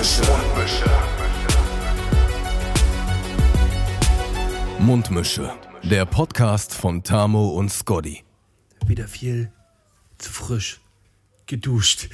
[0.00, 0.84] Mundmische.
[4.78, 5.52] Mundmische.
[5.82, 8.24] Der Podcast von Tamo und Scotty.
[8.86, 9.52] Wieder viel
[10.16, 10.80] zu frisch
[11.46, 12.08] geduscht.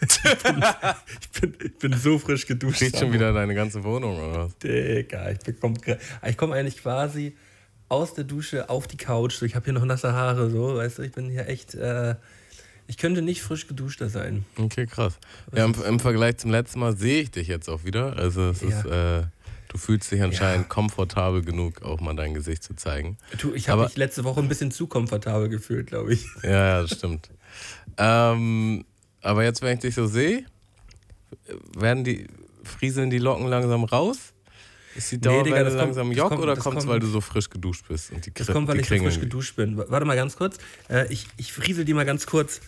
[0.02, 2.80] ich, bin, ich, bin, so frisch geduscht.
[2.80, 4.58] Riecht schon wieder deine ganze Wohnung, oder was?
[4.58, 5.74] Digga, ich bekomme
[6.24, 7.36] ich komme eigentlich quasi
[7.88, 9.42] aus der Dusche auf die Couch.
[9.42, 11.74] Ich habe hier noch nasse Haare, so, weißt du, ich bin hier echt.
[11.74, 12.14] Äh,
[12.86, 14.44] ich könnte nicht frisch geduschter sein.
[14.56, 15.18] Okay, krass.
[15.54, 18.16] Ja, im, im Vergleich zum letzten Mal sehe ich dich jetzt auch wieder.
[18.16, 18.68] Also es ja.
[18.68, 19.26] ist, äh,
[19.68, 20.68] du fühlst dich anscheinend ja.
[20.68, 23.16] komfortabel genug, auch mal dein Gesicht zu zeigen.
[23.38, 26.26] Du, ich habe mich letzte Woche ein bisschen zu komfortabel gefühlt, glaube ich.
[26.42, 27.30] Ja, ja, das stimmt.
[27.98, 28.84] ähm,
[29.22, 30.44] aber jetzt, wenn ich dich so sehe,
[31.76, 32.26] werden die,
[32.64, 34.31] frieseln die Locken langsam raus?
[34.94, 37.20] Ist die Dauerwelle nee, Digga, langsam kommt, Jock kommt, oder kommt es, weil du so
[37.20, 38.12] frisch geduscht bist?
[38.12, 39.76] Und die das kommt, weil ich so frisch geduscht bin.
[39.76, 40.58] Warte mal ganz kurz.
[40.88, 42.60] Äh, ich, ich friesel die mal ganz kurz.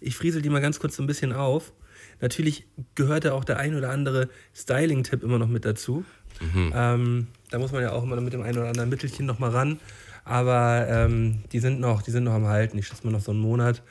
[0.00, 1.72] Ich friesel die mal ganz kurz so ein bisschen auf.
[2.20, 6.04] Natürlich gehört da auch der ein oder andere Styling-Tipp immer noch mit dazu.
[6.40, 6.72] Mhm.
[6.74, 9.50] Ähm, da muss man ja auch immer mit dem einen oder anderen Mittelchen noch mal
[9.50, 9.80] ran.
[10.24, 12.78] Aber ähm, die, sind noch, die sind noch am Halten.
[12.78, 13.82] Ich schätze mal noch so einen Monat.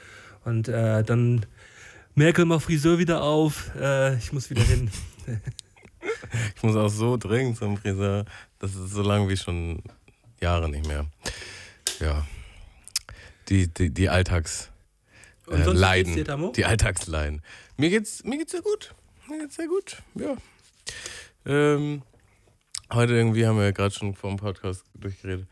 [0.45, 1.45] Und äh, dann
[2.15, 3.71] Merkel macht Friseur wieder auf.
[3.79, 4.89] Äh, ich muss wieder hin.
[6.55, 8.25] ich muss auch so dringend zum Friseur.
[8.59, 9.81] Das ist so lange wie schon
[10.41, 11.05] Jahre nicht mehr.
[11.99, 12.25] Ja.
[13.49, 14.69] Die, die, die Alltags.
[15.49, 16.15] Äh, Leiden.
[16.15, 17.41] Dir, die Alltagsleiden.
[17.77, 18.93] Mir geht's, mir geht's sehr gut.
[19.29, 20.01] Mir geht's sehr gut.
[20.15, 20.37] Ja.
[21.45, 22.01] Ähm,
[22.91, 25.47] heute irgendwie haben wir ja gerade schon vor dem Podcast durchgeredet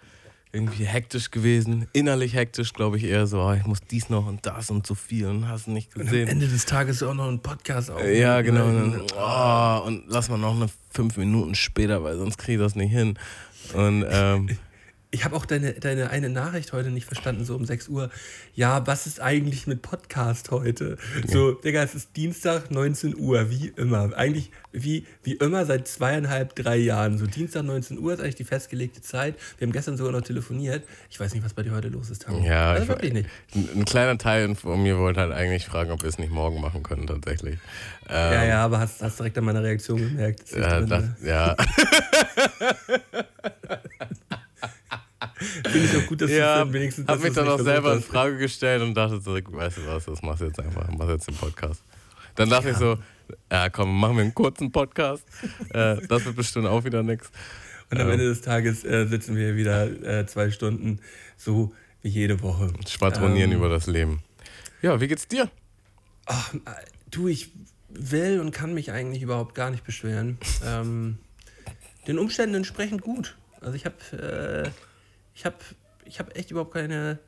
[0.53, 4.45] irgendwie hektisch gewesen, innerlich hektisch, glaube ich eher so, oh, ich muss dies noch und
[4.45, 6.23] das und so viel und hast nicht gesehen.
[6.23, 8.03] Und am Ende des Tages auch noch ein Podcast auf.
[8.03, 8.65] Ja, genau.
[8.65, 12.75] Und, oh, und lass mal noch eine fünf Minuten später, weil sonst kriege ich das
[12.75, 13.17] nicht hin.
[13.73, 14.49] Und ähm,
[15.13, 18.09] Ich habe auch deine, deine eine Nachricht heute nicht verstanden, so um 6 Uhr.
[18.55, 20.97] Ja, was ist eigentlich mit Podcast heute?
[21.27, 24.15] So, Digga, es ist Dienstag, 19 Uhr, wie immer.
[24.15, 27.17] Eigentlich wie, wie immer seit zweieinhalb, drei Jahren.
[27.17, 29.35] So, Dienstag, 19 Uhr ist eigentlich die festgelegte Zeit.
[29.57, 30.85] Wir haben gestern sogar noch telefoniert.
[31.09, 32.45] Ich weiß nicht, was bei dir heute los ist, Tamo.
[32.45, 33.29] Ja, also, wirklich nicht.
[33.53, 36.83] Ein kleiner Teil von mir wollte halt eigentlich fragen, ob wir es nicht morgen machen
[36.83, 37.59] können, tatsächlich.
[38.07, 40.51] Ähm, ja, ja, aber hast, hast direkt an meiner Reaktion gemerkt.
[40.55, 41.57] Ja, das, ja.
[45.41, 47.07] Finde ich auch gut, dass ja, du dann wenigstens.
[47.07, 50.21] Hab mich dann auch selber in Frage gestellt und dachte so, weißt du was, das
[50.21, 51.83] machst du jetzt einfach, machst jetzt den Podcast.
[52.35, 52.73] Dann dachte ja.
[52.73, 52.97] ich so,
[53.51, 55.23] ja komm, machen wir einen kurzen Podcast.
[55.73, 57.31] äh, das wird bestimmt auch wieder nichts.
[57.89, 60.99] Und am ähm, Ende des Tages äh, sitzen wir wieder äh, zwei Stunden,
[61.35, 62.71] so wie jede Woche.
[62.87, 64.21] Schwadronieren ähm, über das Leben.
[64.81, 65.49] Ja, wie geht's dir?
[66.25, 66.53] Ach,
[67.09, 67.51] du, ich
[67.89, 70.37] will und kann mich eigentlich überhaupt gar nicht beschweren.
[70.65, 71.17] ähm,
[72.07, 73.35] den Umständen entsprechend gut.
[73.59, 74.69] Also ich habe äh,
[75.33, 75.55] ich habe
[76.05, 77.19] ich hab echt überhaupt keine,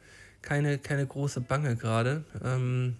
[0.42, 2.24] keine, keine große Bange gerade.
[2.44, 2.98] Ähm,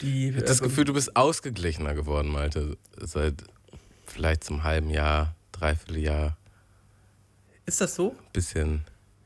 [0.00, 3.44] die, ich habe das äh, Gefühl, du bist ausgeglichener geworden, Malte, seit
[4.06, 6.36] vielleicht zum halben Jahr, dreiviertel Jahr.
[7.64, 8.14] Ist das so?
[8.32, 8.84] Bisschen.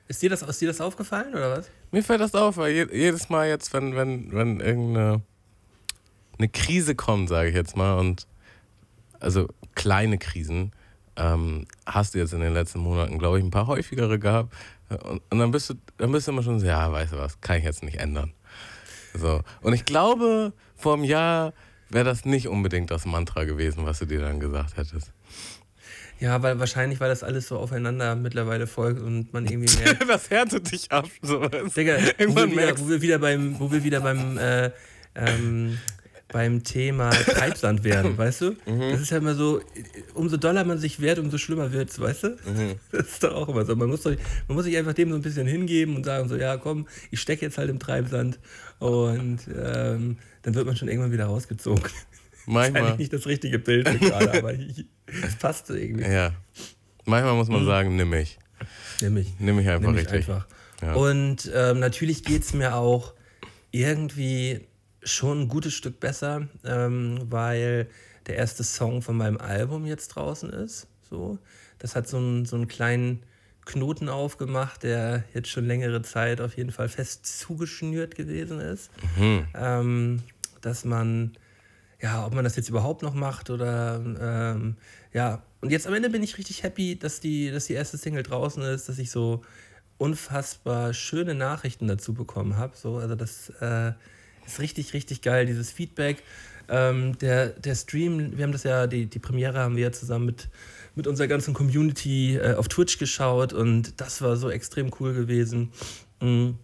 [0.08, 1.70] Ist dir das, ist dir das aufgefallen oder was?
[1.92, 5.22] Mir fällt das auf, weil jedes Mal jetzt, wenn, wenn, wenn irgendeine
[6.38, 8.26] eine Krise kommt, sage ich jetzt mal, und
[9.20, 10.72] also kleine Krisen,
[11.20, 14.52] ähm, hast du jetzt in den letzten Monaten, glaube ich, ein paar häufigere gehabt.
[14.88, 17.40] Und, und, dann, bist du, dann bist du immer schon so, ja, weißt du was,
[17.40, 18.32] kann ich jetzt nicht ändern.
[19.14, 19.42] So.
[19.60, 21.52] Und ich glaube, vor einem Jahr
[21.90, 25.12] wäre das nicht unbedingt das Mantra gewesen, was du dir dann gesagt hättest.
[26.20, 30.08] Ja, weil wahrscheinlich, weil das alles so aufeinander mittlerweile folgt und man irgendwie merkt.
[30.08, 31.06] das härtet dich ab.
[31.22, 31.48] So.
[31.48, 31.96] Digga,
[32.28, 34.70] wo wir, wieder, wo wir wieder beim, wo wir wieder beim äh,
[35.14, 35.78] ähm,
[36.32, 38.50] beim Thema Treibsand werden, weißt du?
[38.66, 38.90] Mhm.
[38.92, 39.60] Das ist ja immer so,
[40.14, 42.28] umso doller man sich wehrt, umso schlimmer wird es, weißt du?
[42.28, 42.74] Mhm.
[42.92, 43.74] Das ist doch auch immer so.
[43.76, 44.14] Man muss, doch,
[44.48, 47.20] man muss sich einfach dem so ein bisschen hingeben und sagen so, ja komm, ich
[47.20, 48.38] stecke jetzt halt im Treibsand
[48.78, 51.84] und ähm, dann wird man schon irgendwann wieder rausgezogen.
[52.46, 52.82] Manchmal.
[52.82, 56.10] Das ist nicht das richtige Bild gerade, aber es passt so irgendwie.
[56.10, 56.32] Ja.
[57.04, 57.66] Manchmal muss man mhm.
[57.66, 58.38] sagen, nimm mich.
[59.00, 59.34] Nimm mich.
[59.38, 60.28] Nimm mich einfach nimm mich richtig.
[60.28, 60.46] Einfach.
[60.82, 60.94] Ja.
[60.94, 63.14] Und ähm, natürlich geht es mir auch
[63.70, 64.60] irgendwie
[65.02, 67.88] schon ein gutes Stück besser, ähm, weil
[68.26, 70.86] der erste Song von meinem Album jetzt draußen ist.
[71.08, 71.38] So.
[71.78, 73.22] Das hat so einen, so einen kleinen
[73.64, 78.90] Knoten aufgemacht, der jetzt schon längere Zeit auf jeden Fall fest zugeschnürt gewesen ist.
[79.16, 79.46] Mhm.
[79.54, 80.22] Ähm,
[80.60, 81.32] dass man,
[82.00, 84.00] ja, ob man das jetzt überhaupt noch macht oder
[84.54, 84.76] ähm,
[85.12, 88.22] ja, und jetzt am Ende bin ich richtig happy, dass die, dass die erste Single
[88.22, 89.42] draußen ist, dass ich so
[89.98, 92.76] unfassbar schöne Nachrichten dazu bekommen habe.
[92.76, 93.92] So, also das äh,
[94.52, 96.22] ist richtig, richtig geil, dieses Feedback.
[96.68, 100.26] Ähm, der, der Stream, wir haben das ja, die, die Premiere haben wir ja zusammen
[100.26, 100.48] mit,
[100.94, 105.72] mit unserer ganzen Community äh, auf Twitch geschaut und das war so extrem cool gewesen.
[106.20, 106.58] Mhm.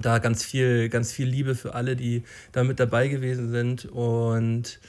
[0.00, 3.86] da ganz viel, ganz viel Liebe für alle, die da mit dabei gewesen sind.
[3.86, 4.80] Und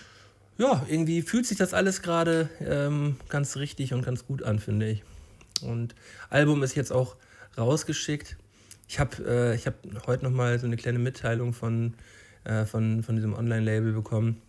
[0.58, 4.90] ja, irgendwie fühlt sich das alles gerade ähm, ganz richtig und ganz gut an, finde
[4.90, 5.04] ich.
[5.62, 5.96] Und
[6.30, 7.16] Album ist jetzt auch
[7.58, 8.38] rausgeschickt.
[8.94, 9.74] Ich habe äh, hab
[10.06, 11.96] heute nochmal so eine kleine Mitteilung von,
[12.44, 14.40] äh, von, von diesem Online-Label bekommen,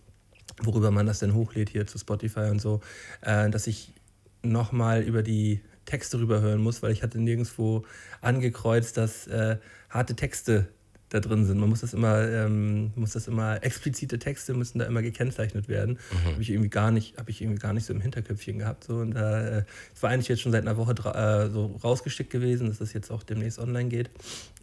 [0.62, 2.82] worüber man das denn hochlädt hier zu Spotify und so,
[3.23, 3.94] äh, dass ich
[4.43, 7.87] nochmal über die Texte rüberhören muss, weil ich hatte nirgendwo
[8.20, 9.56] angekreuzt, dass äh,
[9.88, 10.69] harte Texte
[11.14, 11.58] da drin sind.
[11.58, 15.99] Man muss das immer, ähm, muss das immer, explizite Texte müssen da immer gekennzeichnet werden.
[16.11, 16.32] Mhm.
[16.32, 18.84] Habe ich irgendwie gar nicht, habe ich irgendwie gar nicht so im Hinterköpfchen gehabt.
[18.84, 18.96] So.
[18.96, 19.64] Und da äh,
[20.00, 23.22] war eigentlich jetzt schon seit einer Woche äh, so rausgeschickt gewesen, dass das jetzt auch
[23.22, 24.11] demnächst online geht.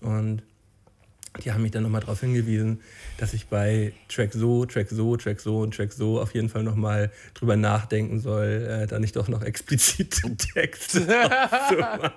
[0.02, 0.44] Und
[1.40, 2.82] die haben mich dann nochmal darauf hingewiesen,
[3.18, 6.64] dass ich bei Track so, Track so, Track so und Track so auf jeden Fall
[6.64, 11.00] nochmal drüber nachdenken soll, äh, da nicht doch noch explizite Texte
[11.80, 12.12] machen.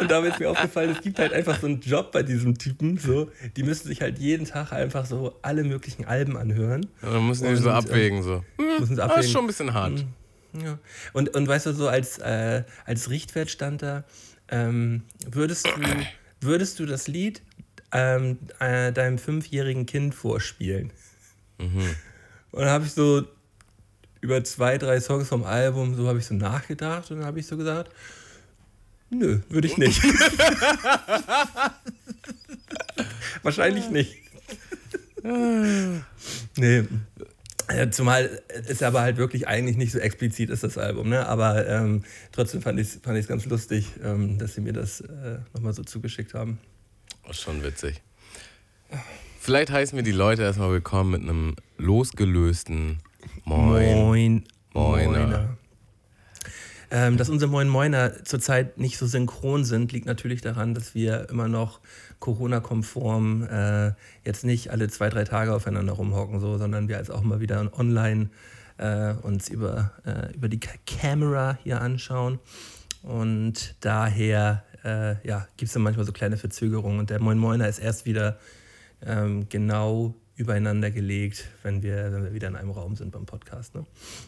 [0.00, 2.96] und da ist mir aufgefallen, es gibt halt einfach so einen Job bei diesem Typen,
[2.96, 6.86] so, die müssen sich halt jeden Tag einfach so alle möglichen Alben anhören.
[7.02, 8.44] Ja, dann müssen die so abwägen, so.
[8.56, 9.16] Hm, müssen sie abwägen.
[9.16, 10.06] Das ist schon ein bisschen hart.
[10.52, 10.78] Hm, ja.
[11.12, 14.04] Und, und weißt du, so als, äh, als Richtwert stand da,
[14.48, 15.70] ähm, würdest du
[16.40, 17.42] würdest du das Lied
[17.92, 20.92] ähm, äh, deinem fünfjährigen Kind vorspielen?
[21.58, 21.96] Mhm.
[22.52, 23.24] Und dann habe ich so
[24.20, 27.46] über zwei, drei Songs vom Album, so habe ich so nachgedacht und dann habe ich
[27.46, 27.92] so gesagt,
[29.08, 30.02] nö, würde ich nicht.
[33.42, 34.16] Wahrscheinlich nicht.
[35.22, 36.84] nee.
[37.74, 41.08] Ja, zumal es aber halt wirklich eigentlich nicht so explizit ist, das Album.
[41.08, 41.26] Ne?
[41.26, 45.38] Aber ähm, trotzdem fand ich es fand ganz lustig, ähm, dass sie mir das äh,
[45.54, 46.58] nochmal so zugeschickt haben.
[47.28, 48.02] Oh, schon witzig.
[49.40, 52.98] Vielleicht heißen wir die Leute erstmal willkommen mit einem losgelösten
[53.44, 53.94] Moin.
[53.94, 54.44] Moin.
[54.72, 55.26] Moiner.
[55.26, 55.56] Moiner.
[56.92, 61.28] Ähm, dass unsere Moin Moiner zurzeit nicht so synchron sind, liegt natürlich daran, dass wir
[61.30, 61.80] immer noch
[62.18, 63.92] Corona-konform äh,
[64.24, 67.70] jetzt nicht alle zwei, drei Tage aufeinander rumhocken, so, sondern wir als auch mal wieder
[67.78, 68.30] online
[68.78, 72.40] äh, uns über, äh, über die Kamera hier anschauen.
[73.02, 76.98] Und daher äh, ja, gibt es dann manchmal so kleine Verzögerungen.
[76.98, 78.38] Und der Moin Moiner ist erst wieder
[79.06, 83.74] ähm, genau übereinander gelegt, wenn wir, wenn wir wieder in einem Raum sind beim Podcast.
[83.74, 83.84] Ne?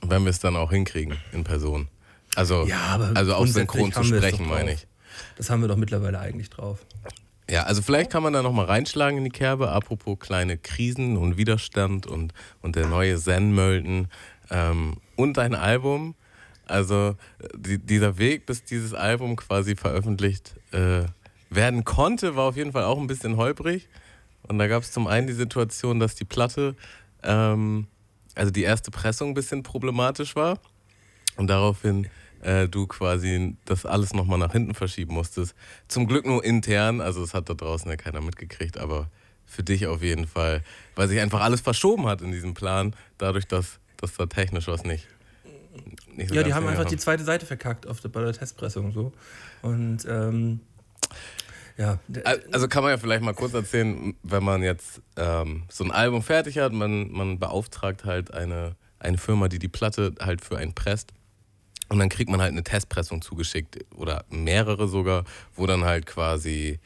[0.06, 1.88] Wenn wir es dann auch hinkriegen in Person.
[2.34, 4.86] Also, ja, also auch synchron zu sprechen, meine ich.
[5.36, 6.78] Das haben wir doch mittlerweile eigentlich drauf.
[7.50, 11.36] Ja, also vielleicht kann man da nochmal reinschlagen in die Kerbe, apropos kleine Krisen und
[11.36, 12.32] Widerstand und,
[12.62, 14.08] und der neue Zen-Mölten
[14.50, 16.14] ähm, und dein Album.
[16.66, 17.16] Also
[17.54, 21.02] die, dieser Weg, bis dieses Album quasi veröffentlicht äh,
[21.50, 23.88] werden konnte, war auf jeden Fall auch ein bisschen holprig.
[24.48, 26.76] Und da gab es zum einen die Situation, dass die Platte,
[27.22, 27.86] ähm,
[28.34, 30.58] also die erste Pressung ein bisschen problematisch war.
[31.36, 32.08] Und daraufhin
[32.42, 35.54] äh, du quasi das alles nochmal nach hinten verschieben musstest.
[35.88, 39.08] Zum Glück nur intern, also es hat da draußen ja keiner mitgekriegt, aber
[39.46, 40.62] für dich auf jeden Fall,
[40.94, 44.84] weil sich einfach alles verschoben hat in diesem Plan, dadurch, dass, dass da technisch was
[44.84, 45.06] nicht.
[46.14, 46.90] nicht so ja, die haben einfach haben.
[46.90, 49.12] die zweite Seite verkackt auf der, bei der Testpressung so.
[49.60, 50.60] Und ähm,
[51.76, 51.98] ja.
[52.52, 56.22] Also kann man ja vielleicht mal kurz erzählen, wenn man jetzt ähm, so ein Album
[56.22, 60.74] fertig hat, man, man beauftragt halt eine, eine Firma, die die Platte halt für einen
[60.74, 61.12] presst
[61.88, 65.24] und dann kriegt man halt eine Testpressung zugeschickt oder mehrere sogar,
[65.54, 66.78] wo dann halt quasi,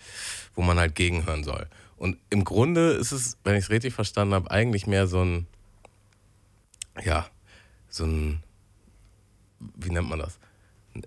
[0.54, 1.68] wo man halt gegenhören soll.
[1.96, 5.46] Und im Grunde ist es, wenn ich es richtig verstanden habe, eigentlich mehr so ein,
[7.04, 7.26] ja,
[7.88, 8.42] so ein,
[9.58, 10.38] wie nennt man das?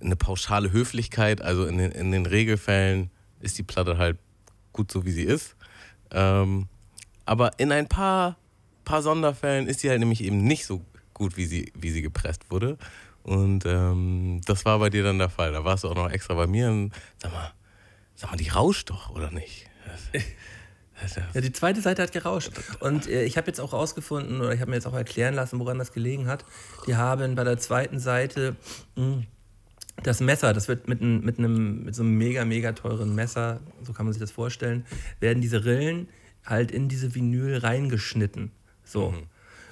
[0.01, 1.41] Eine pauschale Höflichkeit.
[1.41, 4.17] Also in den, in den Regelfällen ist die Platte halt
[4.73, 5.55] gut so, wie sie ist.
[6.11, 6.67] Ähm,
[7.25, 8.37] aber in ein paar,
[8.85, 10.81] paar Sonderfällen ist sie halt nämlich eben nicht so
[11.19, 12.77] gut, wie sie, wie sie gepresst wurde.
[13.21, 15.51] Und ähm, das war bei dir dann der Fall.
[15.51, 17.53] Da warst du auch noch extra bei mir und sag mal,
[18.15, 19.67] sag mal, die rauscht doch, oder nicht?
[21.33, 22.51] Ja, die zweite Seite hat gerauscht.
[22.79, 25.59] Und äh, ich habe jetzt auch rausgefunden, oder ich habe mir jetzt auch erklären lassen,
[25.59, 26.43] woran das gelegen hat.
[26.87, 28.55] Die haben bei der zweiten Seite
[28.95, 29.27] mh, hm,
[30.03, 33.59] das Messer, das wird mit, ein, mit, einem, mit so einem mega, mega teuren Messer,
[33.83, 34.85] so kann man sich das vorstellen,
[35.19, 36.09] werden diese Rillen
[36.45, 38.51] halt in diese Vinyl reingeschnitten.
[38.83, 39.11] So.
[39.11, 39.23] Mhm.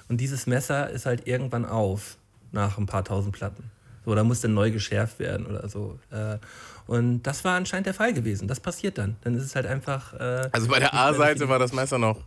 [0.08, 2.16] Und dieses Messer ist halt irgendwann auf
[2.52, 3.70] nach ein paar tausend Platten.
[4.04, 5.98] So, da muss dann neu geschärft werden oder so.
[6.10, 6.38] Äh,
[6.86, 8.48] und das war anscheinend der Fall gewesen.
[8.48, 9.16] Das passiert dann.
[9.22, 10.14] Dann ist es halt einfach.
[10.14, 12.24] Äh, also bei der A-Seite war das Messer noch,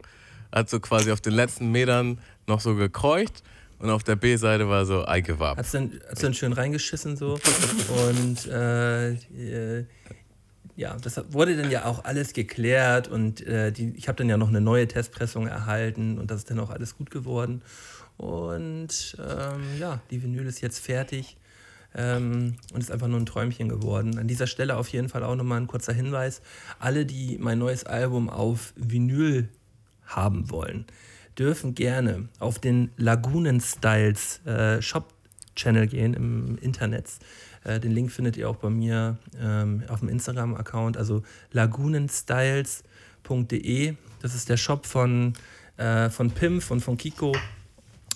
[0.51, 3.41] hat so quasi auf den letzten Metern noch so gekreucht
[3.79, 5.57] und auf der B-Seite war so up.
[5.57, 7.39] Hat's dann, hat's dann schön reingeschissen so.
[8.07, 9.85] und äh, äh,
[10.81, 14.37] ja, das wurde dann ja auch alles geklärt und äh, die, ich habe dann ja
[14.37, 17.61] noch eine neue Testpressung erhalten und das ist dann auch alles gut geworden.
[18.17, 21.37] Und ähm, ja, die Vinyl ist jetzt fertig.
[21.93, 24.17] ähm, und ist einfach nur ein Träumchen geworden.
[24.17, 26.41] An dieser Stelle auf jeden Fall auch nochmal ein kurzer Hinweis.
[26.79, 29.49] Alle, die mein neues Album auf Vinyl
[30.05, 30.85] haben wollen,
[31.37, 37.07] dürfen gerne auf den Lagunen Styles äh, Shop-Channel gehen im Internet.
[37.63, 43.95] Äh, den Link findet ihr auch bei mir ähm, auf dem Instagram-Account, also lagunenstyles.de.
[44.21, 45.31] Das ist der Shop von,
[45.77, 47.33] äh, von Pimp und von Kiko,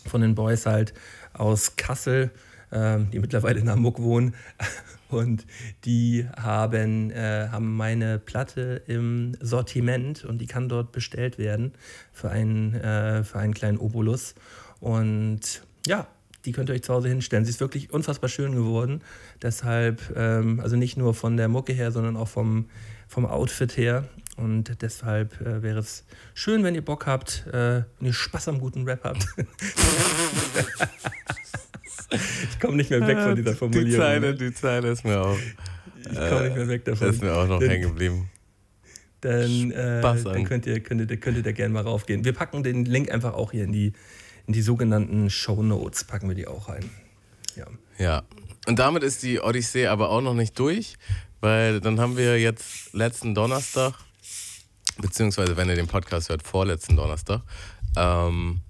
[0.05, 0.93] von den Boys halt
[1.33, 2.31] aus Kassel,
[2.71, 4.33] ähm, die mittlerweile in Hamburg wohnen.
[5.07, 5.45] Und
[5.85, 11.73] die haben, äh, haben meine Platte im Sortiment und die kann dort bestellt werden
[12.11, 14.33] für einen, äh, für einen kleinen Obolus.
[14.79, 16.07] Und ja,
[16.45, 17.43] die könnt ihr euch zu Hause hinstellen.
[17.45, 19.01] Sie ist wirklich unfassbar schön geworden.
[19.41, 22.69] Deshalb, ähm, also nicht nur von der Mucke her, sondern auch vom,
[23.07, 24.07] vom Outfit her.
[24.37, 28.59] Und deshalb äh, wäre es schön, wenn ihr Bock habt, äh, wenn ihr Spaß am
[28.59, 29.25] guten Rap habt.
[32.11, 33.91] ich komme nicht mehr weg von dieser Formulierung.
[33.91, 35.37] Die Zeile, die Zeile ist mir auch.
[35.99, 37.09] Ich komme nicht mehr weg davon.
[37.09, 38.29] Ist mir auch noch hängen geblieben.
[39.21, 42.25] Dann, äh, dann könnt, ihr, könnt, ihr, könnt ihr da gerne mal raufgehen.
[42.25, 43.93] Wir packen den Link einfach auch hier in die,
[44.47, 46.89] in die sogenannten Show Notes, packen wir die auch rein.
[47.55, 47.65] Ja.
[47.97, 48.23] ja.
[48.67, 50.95] Und damit ist die Odyssee aber auch noch nicht durch,
[51.41, 53.93] weil dann haben wir jetzt letzten Donnerstag,
[54.97, 57.41] beziehungsweise wenn ihr den Podcast hört, vorletzten Donnerstag,
[57.95, 58.61] ähm,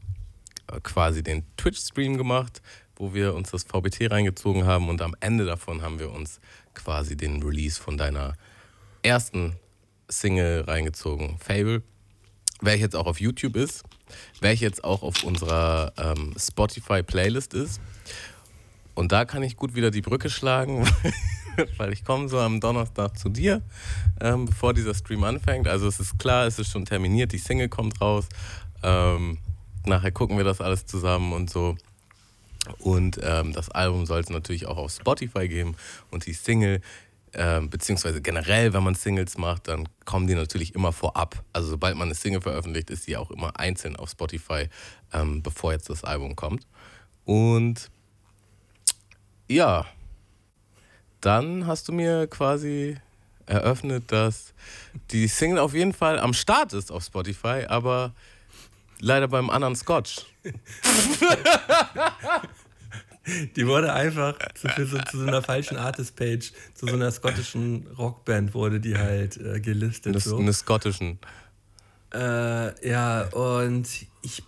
[0.84, 2.62] quasi den Twitch-Stream gemacht,
[2.96, 6.40] wo wir uns das VBT reingezogen haben und am Ende davon haben wir uns
[6.74, 8.34] quasi den Release von deiner
[9.04, 9.56] ersten
[10.10, 11.84] Single reingezogen, Fable,
[12.62, 13.84] welche jetzt auch auf YouTube ist,
[14.42, 17.82] welche jetzt auch auf unserer ähm, Spotify-Playlist ist.
[18.94, 20.88] Und da kann ich gut wieder die Brücke schlagen,
[21.78, 23.62] weil ich komme so am Donnerstag zu dir,
[24.22, 25.68] ähm, bevor dieser Stream anfängt.
[25.68, 28.28] Also es ist klar, es ist schon terminiert, die Single kommt raus.
[28.84, 29.38] Ähm,
[29.86, 31.76] nachher gucken wir das alles zusammen und so.
[32.80, 35.76] Und ähm, das Album soll es natürlich auch auf Spotify geben
[36.10, 36.82] und die Single,
[37.38, 41.44] ähm, beziehungsweise generell, wenn man Singles macht, dann kommen die natürlich immer vorab.
[41.52, 44.70] Also sobald man eine Single veröffentlicht, ist die auch immer einzeln auf Spotify,
[45.12, 46.66] ähm, bevor jetzt das Album kommt.
[47.26, 47.92] Und
[49.48, 49.86] ja,
[51.20, 52.98] dann hast du mir quasi
[53.46, 54.54] eröffnet, dass
[55.12, 58.14] die Single auf jeden Fall am Start ist auf Spotify, aber
[59.00, 60.26] leider beim anderen Scotch.
[63.56, 68.54] Die wurde einfach zu, so, zu so einer falschen Artist-Page, zu so einer schottischen Rockband
[68.54, 70.14] wurde die halt äh, gelistet.
[70.14, 70.38] Eine, so.
[70.38, 71.20] eine schottischen.
[72.14, 73.88] Äh, ja, und
[74.22, 74.44] ich,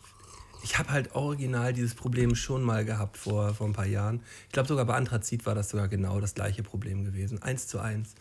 [0.64, 4.22] ich habe halt original dieses Problem schon mal gehabt vor, vor ein paar Jahren.
[4.48, 7.42] Ich glaube sogar bei Anthrazit war das sogar genau das gleiche Problem gewesen.
[7.42, 8.16] Eins zu eins.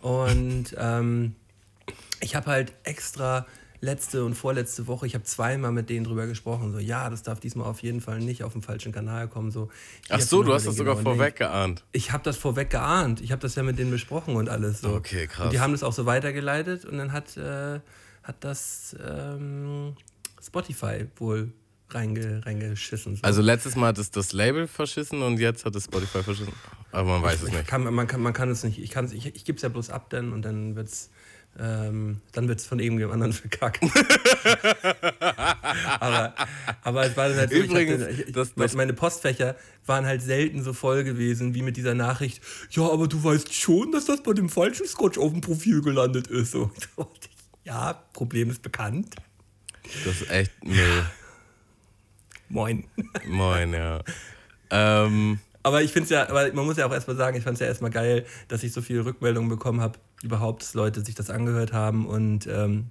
[0.00, 1.34] Und ähm,
[2.20, 3.46] ich habe halt extra
[3.84, 7.38] letzte und vorletzte Woche, ich habe zweimal mit denen drüber gesprochen, so, ja, das darf
[7.38, 9.50] diesmal auf jeden Fall nicht auf den falschen Kanal kommen.
[9.50, 9.70] So,
[10.08, 11.84] Ach so, du hast das sogar vorweg geahnt.
[11.92, 13.20] Ich habe das vorweg geahnt.
[13.20, 14.94] Ich habe das ja mit denen besprochen und alles so.
[14.94, 15.46] Okay, krass.
[15.46, 17.80] Und die haben das auch so weitergeleitet und dann hat, äh,
[18.22, 19.94] hat das ähm,
[20.42, 21.52] Spotify wohl
[21.90, 23.16] reinge, reingeschissen.
[23.16, 23.22] So.
[23.22, 26.54] Also letztes Mal hat es das Label verschissen und jetzt hat es Spotify verschissen.
[26.90, 27.66] Aber man weiß ich, es nicht.
[27.66, 28.78] Kann, man, kann, man kann es nicht.
[28.78, 31.10] Ich, ich, ich gebe es ja bloß ab dann und dann wird es
[31.58, 33.84] ähm, dann wird es von irgendjemand anderen verkackt.
[36.00, 36.34] aber,
[36.82, 39.56] aber es war dann halt so, Übrigens, hatte, ich, das, das meine Postfächer
[39.86, 43.92] waren halt selten so voll gewesen wie mit dieser Nachricht, ja, aber du weißt schon,
[43.92, 46.52] dass das bei dem falschen Scotch auf dem Profil gelandet ist.
[46.52, 46.70] So.
[47.66, 49.16] Ja, Problem ist bekannt.
[50.04, 51.06] Das ist echt Müll.
[52.50, 52.84] Moin.
[53.26, 54.02] Moin, ja.
[54.70, 57.54] Ähm, aber ich finde es ja, aber man muss ja auch erstmal sagen, ich fand
[57.54, 61.14] es ja erstmal geil, dass ich so viele Rückmeldungen bekommen habe, überhaupt, dass Leute sich
[61.14, 62.90] das angehört haben und ähm,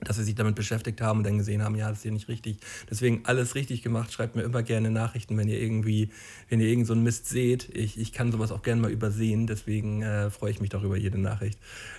[0.00, 2.28] dass sie sich damit beschäftigt haben und dann gesehen haben, ja, das ist hier nicht
[2.28, 2.58] richtig.
[2.90, 4.12] Deswegen alles richtig gemacht.
[4.12, 6.10] Schreibt mir immer gerne Nachrichten, wenn ihr irgendwie,
[6.48, 7.68] wenn ihr irgend so einen Mist seht.
[7.74, 10.96] Ich, ich kann sowas auch gerne mal übersehen, deswegen äh, freue ich mich doch über
[10.96, 11.58] jede Nachricht.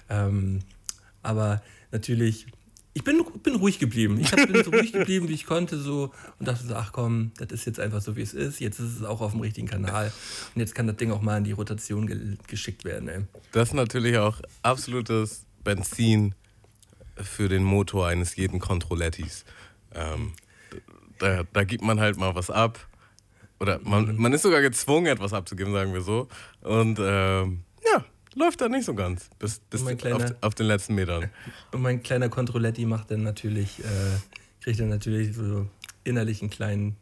[0.09, 0.59] Ähm,
[1.23, 1.61] aber
[1.91, 2.47] natürlich
[2.99, 4.19] ich bin, bin ruhig geblieben.
[4.19, 7.49] Ich bin so ruhig geblieben, wie ich konnte, so und dachte so, ach komm, das
[7.51, 8.59] ist jetzt einfach so, wie es ist.
[8.59, 10.11] Jetzt ist es auch auf dem richtigen Kanal.
[10.53, 13.07] Und jetzt kann das Ding auch mal in die Rotation ge geschickt werden.
[13.07, 13.21] Ey.
[13.53, 16.35] Das ist natürlich auch absolutes Benzin
[17.15, 19.45] für den Motor eines jeden Controlettis.
[19.95, 20.33] Ähm,
[21.19, 22.85] da, da gibt man halt mal was ab.
[23.61, 26.27] Oder man, man ist sogar gezwungen, etwas abzugeben, sagen wir so.
[26.61, 27.61] Und ähm,
[28.35, 29.29] läuft da nicht so ganz.
[29.39, 31.29] Bis, bis kleiner, auf, auf, den letzten Metern.
[31.71, 33.83] Und mein kleiner Controletti macht dann natürlich, äh,
[34.63, 35.67] kriegt dann natürlich so
[36.03, 36.95] innerlich einen kleinen,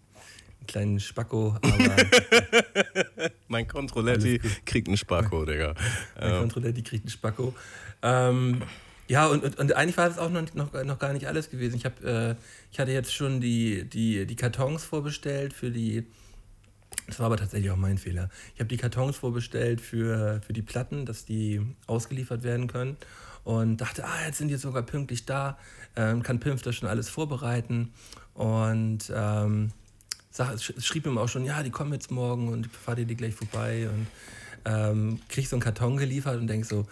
[0.60, 1.58] einen kleinen Spacko.
[3.48, 5.76] mein Controletti kriegt einen Spacko, Digga.
[6.20, 6.40] Mein ja.
[6.40, 7.54] Controletti kriegt einen Spacko.
[8.02, 8.62] Ähm,
[9.08, 11.78] ja, und, und, und, eigentlich war das auch noch, noch, noch gar nicht alles gewesen.
[11.78, 12.36] Ich, hab, äh,
[12.72, 16.06] ich hatte jetzt schon die, die, die Kartons vorbestellt für die
[17.08, 18.30] Das war aber tatsächlich auch mein Fehler.
[18.54, 22.98] Ich habe die Kartons vorbestellt für, für die Platten, dass die ausgeliefert werden können.
[23.46, 25.58] Und dachte, ah, jetzt sind die sogar pünktlich da,
[25.96, 27.94] ähm, kann Pimpf das schon alles vorbereiten.
[28.34, 29.72] Und ähm,
[30.32, 33.36] sag, schrieb ihm auch schon, ja, die kommen jetzt morgen und fahrt ihr die gleich
[33.36, 33.88] vorbei.
[33.90, 34.08] Und
[34.66, 36.86] ähm, krieg so einen Karton geliefert und denk so,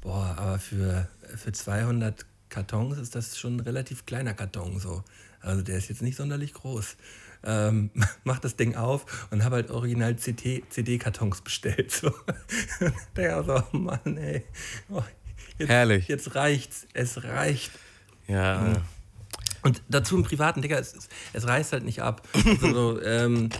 [0.00, 5.04] boah, aber für, für 200 Kartons ist das schon ein relativ kleiner Karton so.
[5.40, 6.96] Also der ist jetzt nicht sonderlich groß
[7.44, 7.90] ähm,
[8.24, 11.90] mach das Ding auf und habe halt original CD-Kartons bestellt.
[11.90, 12.12] So.
[13.16, 14.44] Der so, oh Mann, ey.
[14.88, 15.02] Oh,
[15.58, 16.08] jetzt, Herrlich.
[16.08, 16.86] Jetzt reicht's.
[16.94, 17.72] Es reicht.
[18.26, 18.60] Ja.
[18.60, 18.76] Mhm.
[19.62, 22.26] Und dazu im privaten, Digga, es, es reißt halt nicht ab.
[22.48, 23.50] Also so, ähm,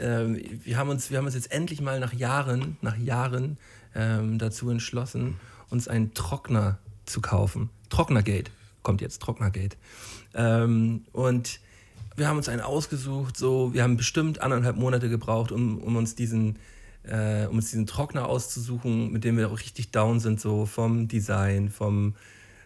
[0.00, 3.58] ähm, wir, haben uns, wir haben uns jetzt endlich mal nach Jahren, nach Jahren
[3.94, 7.70] ähm, dazu entschlossen, uns einen Trockner zu kaufen.
[7.90, 8.50] Trocknergate
[8.82, 9.76] kommt jetzt, Trocknergate.
[10.34, 11.60] Ähm, und
[12.18, 16.14] wir haben uns einen ausgesucht, so, wir haben bestimmt anderthalb Monate gebraucht, um, um uns
[16.14, 16.58] diesen,
[17.04, 21.08] äh, um uns diesen Trockner auszusuchen, mit dem wir auch richtig down sind, so vom
[21.08, 22.14] Design, vom,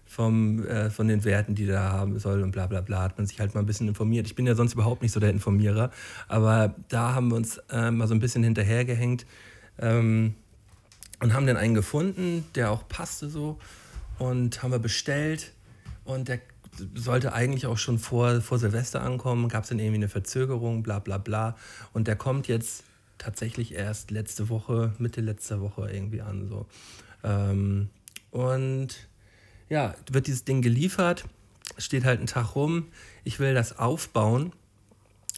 [0.07, 3.27] vom, äh, von den Werten, die der haben soll und bla bla bla, hat man
[3.27, 4.27] sich halt mal ein bisschen informiert.
[4.27, 5.91] Ich bin ja sonst überhaupt nicht so der Informierer,
[6.29, 9.27] aber da haben wir uns äh, mal so ein bisschen hinterhergehängt
[9.79, 10.35] ähm,
[11.21, 13.59] und haben dann einen gefunden, der auch passte so
[14.19, 15.53] und haben wir bestellt
[16.05, 16.41] und der
[16.95, 20.99] sollte eigentlich auch schon vor, vor Silvester ankommen, gab es dann irgendwie eine Verzögerung, bla
[20.99, 21.57] bla bla.
[21.93, 22.85] Und der kommt jetzt
[23.19, 26.49] tatsächlich erst letzte Woche, Mitte letzter Woche irgendwie an.
[26.49, 26.67] So.
[27.23, 27.91] Ähm,
[28.31, 28.89] und
[29.69, 31.25] ja, wird dieses Ding geliefert,
[31.79, 32.89] steht halt einen Tag rum,
[33.25, 34.53] ich will das aufbauen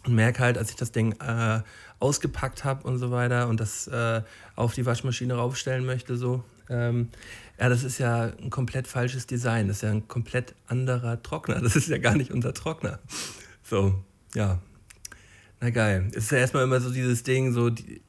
[0.04, 1.62] und merke halt, als ich das Ding äh,
[1.98, 4.22] ausgepackt habe und so weiter und das äh,
[4.56, 7.10] auf die Waschmaschine raufstellen möchte, so, ähm,
[7.58, 9.68] ja, das ist ja ein komplett falsches Design.
[9.68, 11.60] Das ist ja ein komplett anderer Trockner.
[11.60, 12.98] Das ist ja gar nicht unser Trockner.
[13.62, 14.02] So,
[14.34, 14.60] ja.
[15.60, 16.10] Na geil.
[16.10, 18.02] Es ist ja erstmal immer so dieses Ding, so, die,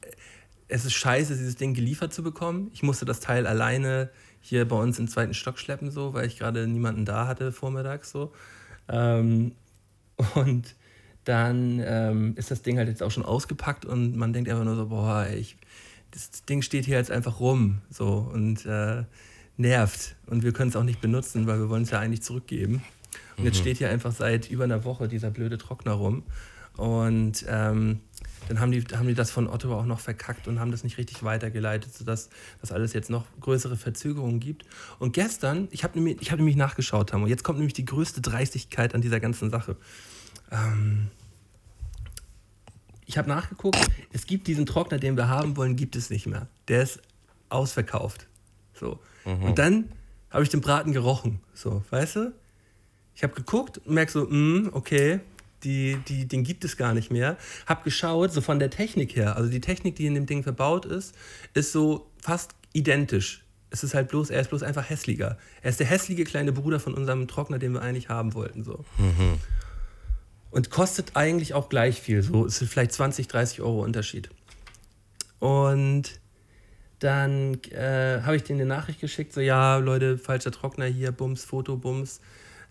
[0.68, 2.70] es ist scheiße, dieses Ding geliefert zu bekommen.
[2.72, 6.38] Ich musste das Teil alleine hier bei uns im zweiten Stock schleppen, so, weil ich
[6.38, 8.32] gerade niemanden da hatte vormittags, so.
[8.88, 9.52] Ähm,
[10.34, 10.74] und
[11.24, 14.76] dann ähm, ist das Ding halt jetzt auch schon ausgepackt und man denkt einfach nur
[14.76, 15.56] so, boah, ich,
[16.10, 19.04] das Ding steht hier jetzt einfach rum, so, und äh,
[19.56, 22.82] nervt und wir können es auch nicht benutzen, weil wir wollen es ja eigentlich zurückgeben.
[23.36, 23.60] Und jetzt mhm.
[23.60, 26.24] steht hier einfach seit über einer Woche dieser blöde Trockner rum.
[26.76, 28.00] Und ähm,
[28.48, 30.98] dann haben die, haben die das von Otto auch noch verkackt und haben das nicht
[30.98, 32.28] richtig weitergeleitet, sodass
[32.60, 34.64] das alles jetzt noch größere Verzögerungen gibt.
[34.98, 38.94] Und gestern, ich habe nämlich, hab nämlich nachgeschaut, Tamo, jetzt kommt nämlich die größte Dreistigkeit
[38.94, 39.76] an dieser ganzen Sache.
[40.52, 41.08] Ähm,
[43.06, 43.78] ich habe nachgeguckt,
[44.12, 46.48] es gibt diesen Trockner, den wir haben wollen, gibt es nicht mehr.
[46.68, 47.00] Der ist
[47.48, 48.26] ausverkauft.
[48.74, 48.98] So.
[49.24, 49.42] Mhm.
[49.42, 49.92] Und dann
[50.30, 51.40] habe ich den Braten gerochen.
[51.54, 52.32] So, weißt du?
[53.14, 55.20] Ich habe geguckt und merke so, mh, okay,
[55.62, 57.36] die, die, den gibt es gar nicht mehr.
[57.66, 60.84] Hab geschaut, so von der Technik her, also die Technik, die in dem Ding verbaut
[60.84, 61.14] ist,
[61.54, 63.42] ist so fast identisch.
[63.70, 65.38] Es ist halt bloß, er ist bloß einfach hässlicher.
[65.62, 68.62] Er ist der hässliche kleine Bruder von unserem Trockner, den wir eigentlich haben wollten.
[68.62, 68.84] So.
[68.98, 69.38] Mhm.
[70.50, 72.22] Und kostet eigentlich auch gleich viel.
[72.22, 74.30] So, ist vielleicht 20, 30 Euro Unterschied.
[75.38, 76.20] Und
[76.98, 81.44] dann äh, habe ich denen eine Nachricht geschickt, so ja, Leute, falscher Trockner hier, Bums,
[81.44, 82.20] Foto, Bums.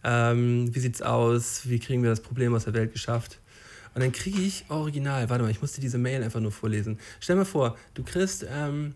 [0.04, 1.70] Ähm, wie sieht's aus?
[1.70, 3.40] Wie kriegen wir das Problem aus der Welt geschafft?
[3.94, 7.00] Und dann kriege ich original, warte mal, ich musste diese Mail einfach nur vorlesen.
[7.20, 8.94] Stell mir vor, du kriegst, ähm,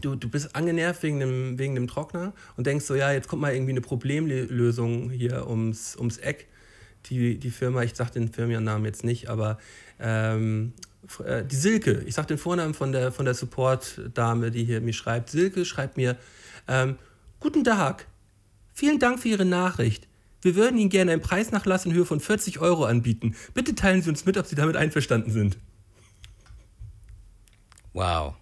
[0.00, 3.42] du, du bist angenervt wegen dem, wegen dem Trockner und denkst so, ja, jetzt kommt
[3.42, 6.48] mal irgendwie eine Problemlösung hier ums, ums Eck.
[7.10, 9.58] Die, die Firma, ich sage den Firmennamen jetzt nicht, aber
[9.98, 10.74] ähm,
[11.24, 14.92] äh, die Silke, ich sage den Vornamen von der, von der Support-Dame, die hier mir
[14.92, 15.30] schreibt.
[15.30, 16.16] Silke schreibt mir,
[16.66, 16.96] ähm,
[17.40, 18.06] Guten Tag,
[18.74, 20.08] vielen Dank für Ihre Nachricht.
[20.42, 23.36] Wir würden Ihnen gerne einen Preisnachlass in Höhe von 40 Euro anbieten.
[23.54, 25.56] Bitte teilen Sie uns mit, ob Sie damit einverstanden sind.
[27.92, 28.34] Wow.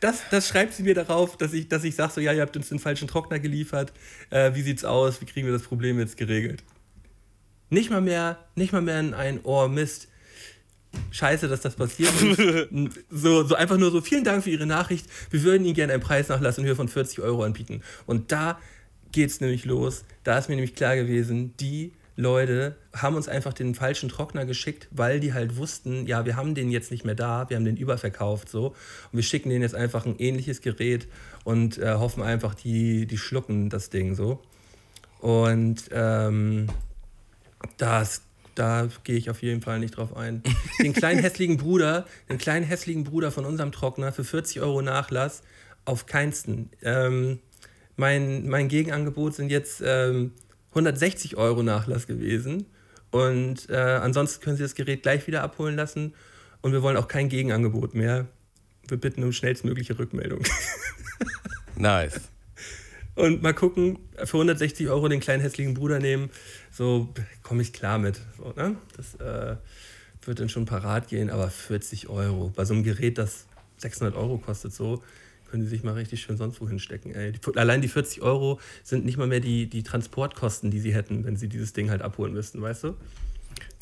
[0.00, 2.56] Das, das schreibt sie mir darauf, dass ich, dass ich sage, so, ja, ihr habt
[2.56, 3.92] uns den falschen Trockner geliefert.
[4.30, 5.20] Äh, wie sieht's aus?
[5.20, 6.64] Wie kriegen wir das Problem jetzt geregelt?
[7.68, 10.08] Nicht mal mehr, nicht mal mehr ein, oh Mist,
[11.10, 13.04] scheiße, dass das passiert ist.
[13.10, 15.06] so, so einfach nur so, vielen Dank für Ihre Nachricht.
[15.30, 17.82] Wir würden Ihnen gerne einen Preisnachlass in Höhe von 40 Euro anbieten.
[18.06, 18.58] Und da
[19.12, 20.04] geht es nämlich los.
[20.24, 24.88] Da ist mir nämlich klar gewesen, die Leute haben uns einfach den falschen Trockner geschickt,
[24.90, 27.76] weil die halt wussten, ja, wir haben den jetzt nicht mehr da, wir haben den
[27.76, 28.68] überverkauft so.
[28.68, 28.76] Und
[29.12, 31.08] wir schicken denen jetzt einfach ein ähnliches Gerät
[31.44, 34.42] und äh, hoffen einfach, die, die schlucken das Ding so.
[35.20, 36.68] Und ähm,
[37.76, 38.22] das
[38.54, 40.42] da gehe ich auf jeden Fall nicht drauf ein.
[40.80, 45.42] Den kleinen hässlichen Bruder, den kleinen hässlichen Bruder von unserem Trockner für 40 Euro Nachlass,
[45.84, 46.70] auf keinsten.
[46.82, 47.38] Ähm,
[47.96, 50.32] mein, mein Gegenangebot sind jetzt ähm,
[50.70, 52.66] 160 Euro Nachlass gewesen.
[53.10, 56.14] Und äh, ansonsten können Sie das Gerät gleich wieder abholen lassen.
[56.62, 58.28] Und wir wollen auch kein Gegenangebot mehr.
[58.86, 60.42] Wir bitten um schnellstmögliche Rückmeldung.
[61.76, 62.20] nice.
[63.14, 66.30] Und mal gucken, für 160 Euro den kleinen hässlichen Bruder nehmen,
[66.70, 68.20] so komme ich klar mit.
[68.38, 68.76] So, ne?
[68.96, 69.56] Das äh,
[70.22, 73.46] wird dann schon parat gehen, aber 40 Euro bei so einem Gerät, das
[73.78, 75.02] 600 Euro kostet, so
[75.50, 77.14] können sie sich mal richtig schön sonst wo hinstecken.
[77.14, 77.32] Ey.
[77.56, 81.36] Allein die 40 Euro sind nicht mal mehr die, die Transportkosten, die sie hätten, wenn
[81.36, 82.96] sie dieses Ding halt abholen müssten, weißt du?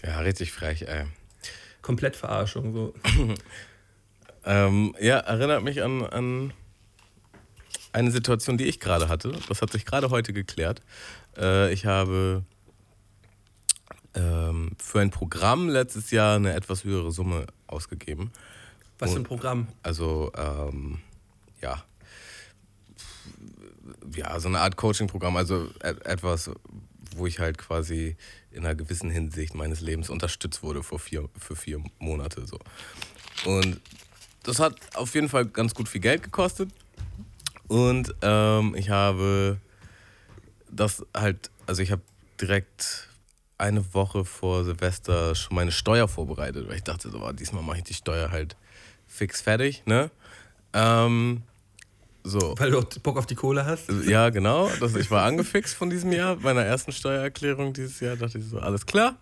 [0.04, 1.04] Ja, richtig frech, ey.
[1.82, 2.94] Komplett Verarschung, so.
[4.44, 6.52] ähm, ja, erinnert mich an, an
[7.92, 9.32] eine Situation, die ich gerade hatte.
[9.48, 10.82] Das hat sich gerade heute geklärt.
[11.36, 12.44] Äh, ich habe
[14.14, 18.32] ähm, für ein Programm letztes Jahr eine etwas höhere Summe ausgegeben.
[18.98, 19.68] Was für ein Programm?
[19.82, 20.98] Also, ähm,
[21.60, 21.84] ja.
[24.14, 26.50] Ja, so eine Art Coaching-Programm, also etwas,
[27.16, 28.16] wo ich halt quasi
[28.50, 32.46] in einer gewissen Hinsicht meines Lebens unterstützt wurde für vier, für vier Monate.
[32.46, 32.58] So.
[33.44, 33.80] Und
[34.42, 36.70] das hat auf jeden Fall ganz gut viel Geld gekostet.
[37.68, 39.58] Und ähm, ich habe
[40.70, 42.02] das halt, also ich habe
[42.40, 43.08] direkt
[43.58, 47.78] eine Woche vor Silvester schon meine Steuer vorbereitet, weil ich dachte, so, oh, diesmal mache
[47.78, 48.56] ich die Steuer halt
[49.06, 50.10] fix fertig, ne?
[50.72, 51.42] Ähm,
[52.24, 52.54] so.
[52.58, 53.90] Weil du Bock auf die Kohle hast?
[54.06, 54.70] Ja, genau.
[54.80, 56.36] Das, ich war angefixt von diesem Jahr.
[56.36, 59.16] Meiner ersten Steuererklärung dieses Jahr dachte ich so, alles klar.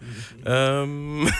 [0.45, 1.31] Ähm,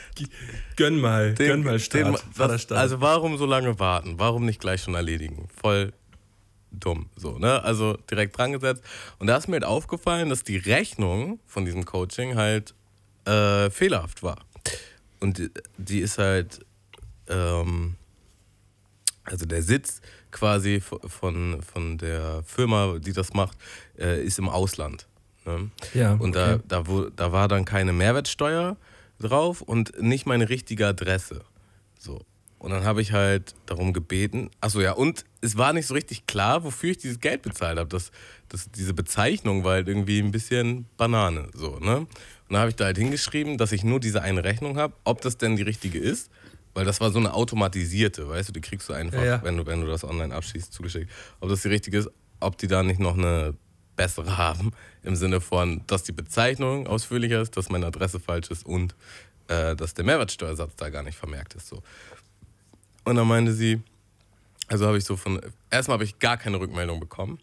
[0.76, 4.14] gönn mal, den, gönn mal Start, den, was, Also warum so lange warten?
[4.18, 5.48] Warum nicht gleich schon erledigen?
[5.60, 5.92] Voll
[6.70, 7.08] dumm.
[7.16, 7.62] So, ne?
[7.64, 8.82] Also direkt dran gesetzt.
[9.18, 12.74] Und da ist mir halt aufgefallen, dass die Rechnung von diesem Coaching halt
[13.24, 14.38] äh, fehlerhaft war.
[15.20, 16.60] Und die, die ist halt,
[17.28, 17.96] ähm,
[19.24, 23.56] also der Sitz quasi von, von der Firma, die das macht,
[23.98, 25.06] äh, ist im Ausland.
[25.44, 25.70] Ne?
[25.94, 28.76] Ja, und da, da, wo, da war dann keine Mehrwertsteuer
[29.20, 31.44] drauf und nicht meine richtige Adresse.
[31.98, 32.24] So.
[32.58, 34.48] Und dann habe ich halt darum gebeten.
[34.60, 37.88] Achso, ja, und es war nicht so richtig klar, wofür ich dieses Geld bezahlt habe.
[37.88, 38.12] Das,
[38.48, 41.48] das, diese Bezeichnung war halt irgendwie ein bisschen Banane.
[41.54, 41.96] So, ne?
[41.96, 42.08] Und
[42.50, 45.38] dann habe ich da halt hingeschrieben, dass ich nur diese eine Rechnung habe, ob das
[45.38, 46.30] denn die richtige ist.
[46.74, 49.42] Weil das war so eine automatisierte, weißt du, die kriegst du einfach, ja, ja.
[49.42, 51.10] Wenn, du, wenn du das online abschließt, zugeschickt.
[51.40, 53.54] Ob das die richtige ist, ob die da nicht noch eine
[53.96, 58.64] bessere haben, im Sinne von, dass die Bezeichnung ausführlicher ist, dass meine Adresse falsch ist
[58.64, 58.94] und
[59.48, 61.68] äh, dass der Mehrwertsteuersatz da gar nicht vermerkt ist.
[61.68, 61.82] So.
[63.04, 63.82] Und dann meinte sie,
[64.68, 67.38] also habe ich so von, erstmal habe ich gar keine Rückmeldung bekommen.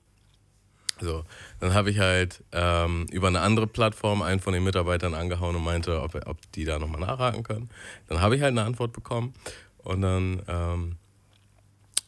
[1.02, 1.24] So,
[1.60, 5.64] dann habe ich halt ähm, über eine andere Plattform einen von den Mitarbeitern angehauen und
[5.64, 7.70] meinte, ob, ob die da nochmal nachhaken können.
[8.08, 9.34] Dann habe ich halt eine Antwort bekommen
[9.80, 10.96] und dann ähm,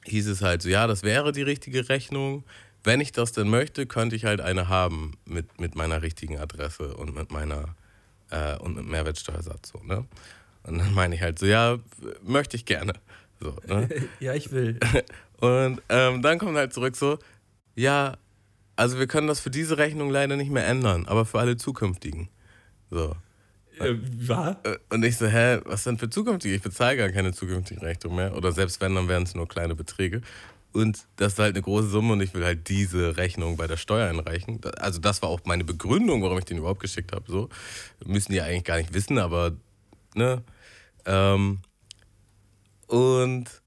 [0.05, 2.43] hieß es halt so, ja, das wäre die richtige Rechnung.
[2.83, 6.95] Wenn ich das denn möchte, könnte ich halt eine haben mit, mit meiner richtigen Adresse
[6.95, 7.75] und mit meiner
[8.31, 9.71] äh, und mit Mehrwertsteuersatz.
[9.71, 10.05] So, ne?
[10.63, 11.77] Und dann meine ich halt so, ja,
[12.23, 12.93] möchte ich gerne.
[13.39, 13.89] So, ne?
[14.19, 14.79] ja, ich will.
[15.39, 17.17] Und ähm, dann kommt halt zurück so,
[17.75, 18.15] ja,
[18.81, 22.29] also wir können das für diese Rechnung leider nicht mehr ändern, aber für alle zukünftigen.
[22.89, 23.15] So.
[23.79, 23.93] Äh,
[24.25, 24.55] was?
[24.63, 26.55] Äh, und ich so, hä, was denn für zukünftige?
[26.55, 28.35] Ich bezahle gar keine zukünftige Rechnung mehr.
[28.35, 30.21] Oder selbst wenn, dann wären es nur kleine Beträge.
[30.73, 33.77] Und das ist halt eine große Summe und ich will halt diese Rechnung bei der
[33.77, 34.59] Steuer einreichen.
[34.79, 37.25] Also das war auch meine Begründung, warum ich den überhaupt geschickt habe.
[37.27, 37.49] So
[38.03, 39.51] müssen die eigentlich gar nicht wissen, aber
[40.15, 40.41] ne.
[41.05, 41.59] Ähm,
[42.87, 43.60] und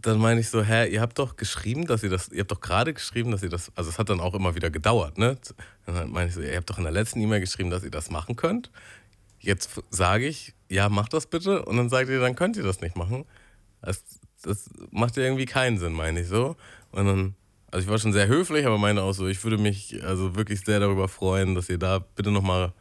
[0.00, 2.60] dann meine ich so, hä, ihr habt doch geschrieben, dass ihr das, ihr habt doch
[2.60, 5.36] gerade geschrieben, dass ihr das, also es hat dann auch immer wieder gedauert, ne?
[5.86, 8.10] Dann meine ich so, ihr habt doch in der letzten E-Mail geschrieben, dass ihr das
[8.10, 8.70] machen könnt.
[9.40, 11.64] Jetzt sage ich, ja, macht das bitte.
[11.64, 13.24] Und dann sagt ihr, dann könnt ihr das nicht machen.
[13.82, 14.04] Das,
[14.42, 16.56] das macht ja irgendwie keinen Sinn, meine ich so.
[16.92, 17.34] Und dann,
[17.70, 20.60] also ich war schon sehr höflich, aber meine auch so, ich würde mich also wirklich
[20.60, 22.72] sehr darüber freuen, dass ihr da bitte nochmal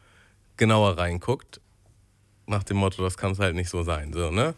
[0.55, 1.61] genauer reinguckt
[2.47, 4.13] nach dem Motto, das kann es halt nicht so sein.
[4.13, 4.55] So, ne?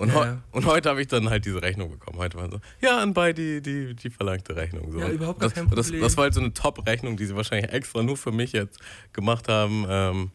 [0.00, 0.42] Und, ja, ja.
[0.52, 2.18] und heute habe ich dann halt diese Rechnung bekommen.
[2.18, 4.90] Heute war so, ja, anbei die, die, die verlangte Rechnung.
[4.92, 4.98] So.
[4.98, 5.76] Ja, überhaupt das, kein Problem.
[5.76, 8.78] Das, das, war halt so eine Top-Rechnung, die sie wahrscheinlich extra nur für mich jetzt
[9.12, 10.30] gemacht haben, ähm,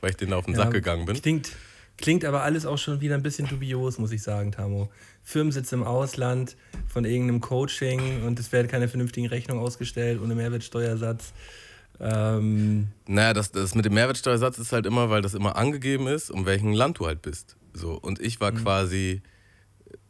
[0.00, 1.20] weil ich denen auf den ja, Sack gegangen bin.
[1.20, 1.50] Klingt,
[1.96, 4.88] klingt aber alles auch schon wieder ein bisschen dubios, muss ich sagen, Tamo.
[5.24, 11.32] Firmensitz im Ausland von irgendeinem Coaching und es werden keine vernünftigen Rechnungen ausgestellt ohne Mehrwertsteuersatz.
[12.00, 16.30] Ähm, naja, das, das mit dem Mehrwertsteuersatz ist halt immer, weil das immer angegeben ist,
[16.30, 17.57] um welchem Land du halt bist.
[17.78, 18.62] So, und ich war mhm.
[18.62, 19.22] quasi,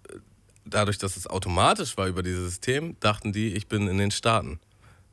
[0.09, 0.17] äh,
[0.65, 4.59] dadurch, dass es automatisch war über dieses System, dachten die, ich bin in den Staaten.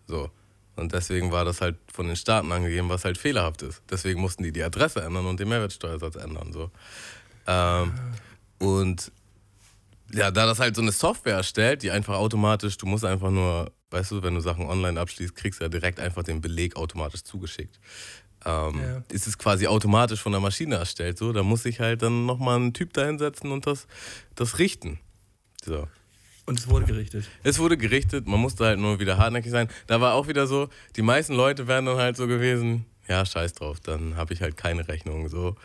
[0.07, 0.29] So.
[0.75, 3.81] Und deswegen war das halt von den Staaten angegeben, was halt fehlerhaft ist.
[3.89, 6.51] Deswegen mussten die die Adresse ändern und den Mehrwertsteuersatz ändern.
[6.51, 6.69] So.
[7.47, 7.93] Ähm,
[8.59, 9.11] und
[10.11, 13.71] ja, da das halt so eine Software erstellt, die einfach automatisch, du musst einfach nur
[13.95, 17.23] weißt du, wenn du Sachen online abschließt, kriegst du ja direkt einfach den Beleg automatisch
[17.23, 17.79] zugeschickt.
[18.45, 19.03] Ähm, ja.
[19.12, 21.17] ist es quasi automatisch von der Maschine erstellt.
[21.17, 23.88] So, da muss ich halt dann nochmal einen Typ da hinsetzen und das,
[24.36, 24.99] das richten.
[25.63, 25.88] So.
[26.45, 27.27] Und es wurde gerichtet.
[27.43, 29.67] Es wurde gerichtet, man musste halt nur wieder hartnäckig sein.
[29.88, 33.53] Da war auch wieder so, die meisten Leute wären dann halt so gewesen, ja, scheiß
[33.53, 35.27] drauf, dann habe ich halt keine Rechnung.
[35.27, 35.55] So,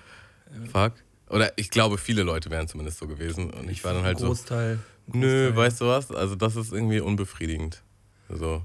[0.72, 0.94] fuck.
[1.28, 3.50] Oder ich glaube, viele Leute wären zumindest so gewesen.
[3.50, 5.12] Und ich, ich war dann halt Großteil, so.
[5.12, 5.50] Großteil.
[5.52, 6.10] Nö, weißt du was?
[6.10, 7.82] Also, das ist irgendwie unbefriedigend.
[8.28, 8.62] So.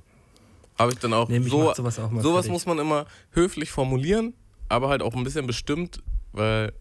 [0.78, 1.30] Habe ich dann auch.
[1.30, 4.34] Nee, so, sowas auch sowas muss man immer höflich formulieren,
[4.68, 6.02] aber halt auch ein bisschen bestimmt,
[6.34, 6.74] weil.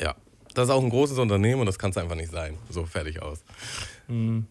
[0.00, 0.14] Ja,
[0.54, 2.58] das ist auch ein großes Unternehmen und das kann es einfach nicht sein.
[2.70, 3.44] So fertig aus.
[4.08, 4.46] Mhm.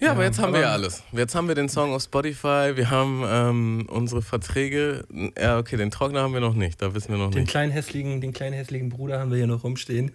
[0.00, 1.04] Ja, ja, aber jetzt haben aber wir ja alles.
[1.12, 5.06] Jetzt haben wir den Song auf Spotify, wir haben ähm, unsere Verträge.
[5.38, 7.50] Ja, okay, den Trockner haben wir noch nicht, da wissen wir noch den nicht.
[7.50, 10.10] Kleinen hässlichen, den kleinen hässlichen Bruder haben wir hier noch rumstehen.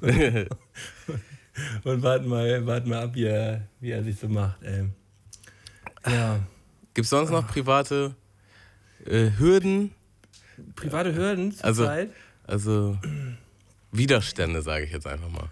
[1.84, 4.60] Und warten mal, warten mal ab, wie er, wie er sich so macht.
[4.62, 4.86] Ey.
[6.06, 6.40] Ja.
[6.94, 8.14] Gibt es sonst noch private
[9.04, 9.92] äh, Hürden?
[10.76, 12.10] Private Hürden zur also, Zeit?
[12.46, 12.98] Also
[13.92, 15.48] Widerstände, sage ich jetzt einfach mal.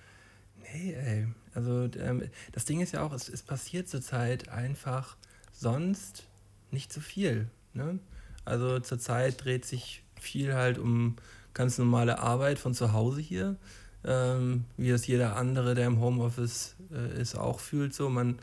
[0.72, 1.28] Nee, ey.
[1.54, 5.16] Also ähm, das Ding ist ja auch, es, es passiert zurzeit einfach
[5.52, 6.24] sonst
[6.70, 7.48] nicht so viel.
[7.74, 7.98] Ne?
[8.44, 11.16] Also zurzeit dreht sich viel halt um
[11.54, 13.56] ganz normale Arbeit von zu Hause hier,
[14.04, 17.94] ähm, wie das jeder andere, der im Homeoffice äh, ist, auch fühlt.
[17.94, 18.38] So, man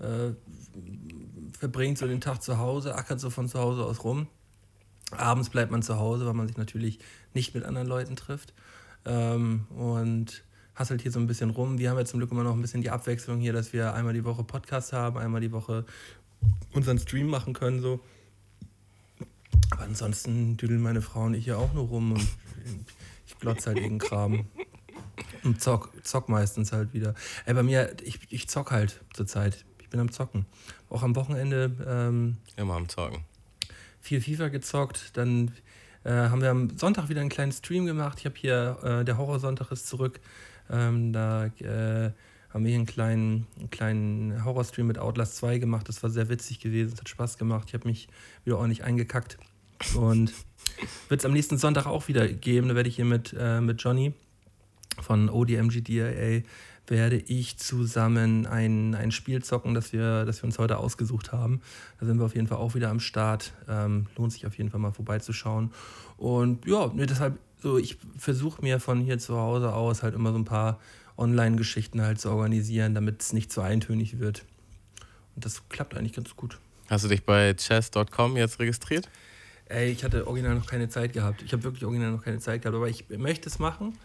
[0.00, 0.32] äh,
[1.58, 4.28] verbringt so den Tag zu Hause, ackert so von zu Hause aus rum.
[5.10, 6.98] Abends bleibt man zu Hause, weil man sich natürlich
[7.34, 8.52] nicht mit anderen Leuten trifft.
[9.04, 11.78] Ähm, und hasselt hier so ein bisschen rum.
[11.78, 14.12] Wir haben jetzt zum Glück immer noch ein bisschen die Abwechslung hier, dass wir einmal
[14.12, 15.84] die Woche Podcast haben, einmal die Woche
[16.72, 17.80] unseren Stream machen können.
[17.80, 18.00] So.
[19.70, 22.28] Aber ansonsten düdeln meine Frau und ich ja auch nur rum und
[23.26, 24.46] ich glotze halt irgendeinen Kram.
[25.42, 27.14] Und zock, zock meistens halt wieder.
[27.44, 29.64] Ey, bei mir, ich, ich zock halt zurzeit.
[29.88, 30.44] Ich bin am Zocken.
[30.90, 31.74] Auch am Wochenende.
[31.88, 33.20] Ähm, Immer am Zocken.
[34.02, 35.16] Viel FIFA gezockt.
[35.16, 35.52] Dann
[36.04, 38.18] äh, haben wir am Sonntag wieder einen kleinen Stream gemacht.
[38.18, 40.20] Ich habe hier, äh, der Horrorsonntag ist zurück.
[40.68, 42.10] Ähm, da äh,
[42.50, 45.88] haben wir hier einen kleinen, einen kleinen Horrorstream mit Outlast 2 gemacht.
[45.88, 47.68] Das war sehr witzig gewesen, es hat Spaß gemacht.
[47.68, 48.08] Ich habe mich
[48.44, 49.38] wieder ordentlich eingekackt.
[49.94, 50.34] Und
[51.08, 52.68] wird es am nächsten Sonntag auch wieder geben.
[52.68, 54.12] Da werde ich hier mit, äh, mit Johnny
[55.00, 56.42] von ODMGDIA
[56.90, 61.60] werde ich zusammen ein, ein Spiel zocken, das wir, das wir uns heute ausgesucht haben.
[62.00, 63.52] Da sind wir auf jeden Fall auch wieder am Start.
[63.68, 65.72] Ähm, lohnt sich auf jeden Fall mal vorbeizuschauen.
[66.16, 70.38] Und ja, deshalb so, ich versuche mir von hier zu Hause aus halt immer so
[70.38, 70.78] ein paar
[71.16, 74.44] Online-Geschichten halt zu organisieren, damit es nicht zu eintönig wird.
[75.34, 76.58] Und das klappt eigentlich ganz gut.
[76.88, 79.08] Hast du dich bei chess.com jetzt registriert?
[79.66, 81.42] Ey, ich hatte original noch keine Zeit gehabt.
[81.42, 83.98] Ich habe wirklich original noch keine Zeit gehabt, aber ich möchte es machen.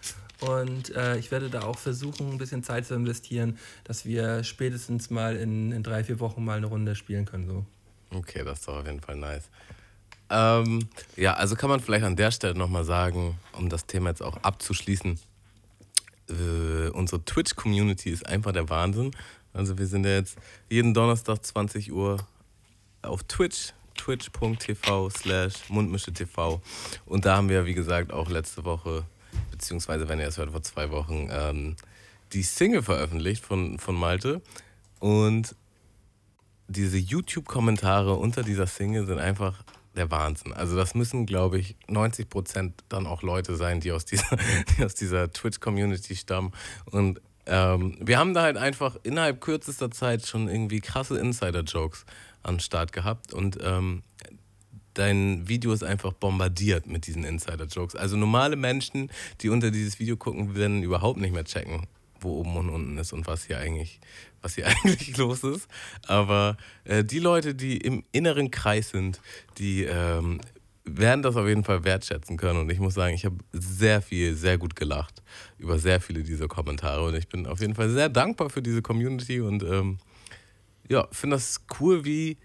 [0.47, 5.09] Und äh, ich werde da auch versuchen, ein bisschen Zeit zu investieren, dass wir spätestens
[5.09, 7.47] mal in, in drei, vier Wochen mal eine Runde spielen können.
[7.47, 7.65] So.
[8.17, 9.49] Okay, das ist doch auf jeden Fall nice.
[10.29, 14.23] Ähm, ja, also kann man vielleicht an der Stelle nochmal sagen, um das Thema jetzt
[14.23, 15.19] auch abzuschließen,
[16.29, 19.11] äh, unsere Twitch-Community ist einfach der Wahnsinn.
[19.53, 20.37] Also wir sind ja jetzt
[20.69, 22.17] jeden Donnerstag 20 Uhr
[23.01, 26.61] auf Twitch, twitch.tv slash mundmische.tv
[27.05, 29.05] und da haben wir, wie gesagt, auch letzte Woche,
[29.51, 31.75] beziehungsweise wenn ihr es hört, vor zwei Wochen, ähm,
[32.33, 34.41] die Single veröffentlicht von, von Malte
[34.99, 35.55] und
[36.67, 39.63] diese YouTube-Kommentare unter dieser Single sind einfach
[39.95, 40.53] der Wahnsinn.
[40.53, 44.37] Also das müssen, glaube ich, 90 Prozent dann auch Leute sein, die aus dieser,
[44.77, 46.51] die dieser Twitch-Community stammen.
[46.85, 52.05] Und ähm, wir haben da halt einfach innerhalb kürzester Zeit schon irgendwie krasse Insider-Jokes
[52.41, 53.33] am Start gehabt.
[53.33, 54.03] Und ähm,
[54.93, 57.95] dein Video ist einfach bombardiert mit diesen Insider-Jokes.
[57.95, 59.09] Also normale Menschen,
[59.41, 61.87] die unter dieses Video gucken, werden überhaupt nicht mehr checken,
[62.19, 63.99] wo oben und unten ist und was hier eigentlich,
[64.41, 65.67] was hier eigentlich los ist.
[66.07, 69.19] Aber äh, die Leute, die im inneren Kreis sind,
[69.57, 70.41] die ähm,
[70.85, 72.59] werden das auf jeden Fall wertschätzen können.
[72.59, 75.23] Und ich muss sagen, ich habe sehr viel, sehr gut gelacht
[75.57, 77.03] über sehr viele dieser Kommentare.
[77.05, 79.97] Und ich bin auf jeden Fall sehr dankbar für diese Community und ähm,
[80.89, 82.37] ja, finde das cool, wie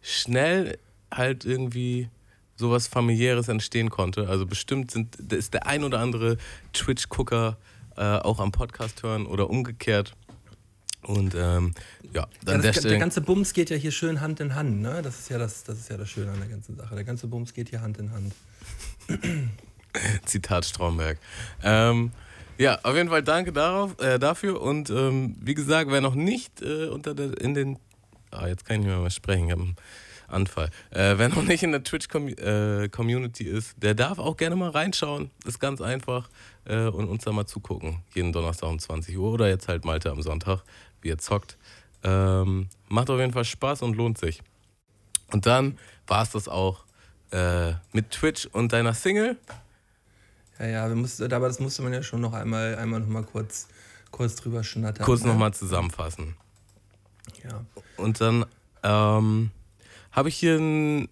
[0.00, 0.78] schnell
[1.12, 2.08] halt irgendwie
[2.56, 4.28] sowas familiäres entstehen konnte.
[4.28, 6.36] Also bestimmt sind, ist der ein oder andere
[6.72, 7.56] Twitch-Gucker
[7.96, 10.14] äh, auch am Podcast hören oder umgekehrt.
[11.02, 11.74] Und ähm,
[12.12, 14.82] ja, dann ja, das, der, der ganze Bums geht ja hier schön Hand in Hand,
[14.82, 15.00] ne?
[15.02, 16.94] Das ist ja das, das ist ja das Schöne an der ganzen Sache.
[16.94, 18.34] Der ganze Bums geht hier Hand in Hand.
[20.26, 21.18] Zitat Stromberg.
[21.62, 22.12] Ähm,
[22.58, 24.60] ja, auf jeden Fall danke darauf, äh, dafür.
[24.60, 27.78] Und ähm, wie gesagt, wer noch nicht äh, unter der, in den.
[28.30, 29.46] Ah, jetzt kann ich nicht mehr, mehr sprechen.
[29.46, 29.76] Ich habe einen
[30.32, 30.70] Anfall.
[30.90, 35.30] Äh, wer noch nicht in der Twitch-Community äh, ist, der darf auch gerne mal reinschauen.
[35.44, 36.28] Ist ganz einfach.
[36.64, 38.02] Äh, und uns da mal zugucken.
[38.14, 40.62] Jeden Donnerstag um 20 Uhr oder jetzt halt Malte am Sonntag,
[41.02, 41.56] wie ihr zockt.
[42.02, 44.42] Ähm, macht auf jeden Fall Spaß und lohnt sich.
[45.32, 46.84] Und dann war es das auch
[47.30, 49.36] äh, mit Twitch und deiner Single.
[50.58, 53.22] Ja, ja, wir mussten, aber das musste man ja schon noch einmal, einmal noch mal
[53.22, 53.68] kurz,
[54.10, 55.04] kurz drüber schnattern.
[55.04, 55.28] Kurz ne?
[55.28, 56.36] nochmal zusammenfassen.
[57.44, 57.64] Ja.
[57.96, 58.44] Und dann
[58.82, 59.50] ähm,
[60.12, 61.08] habe ich hier ein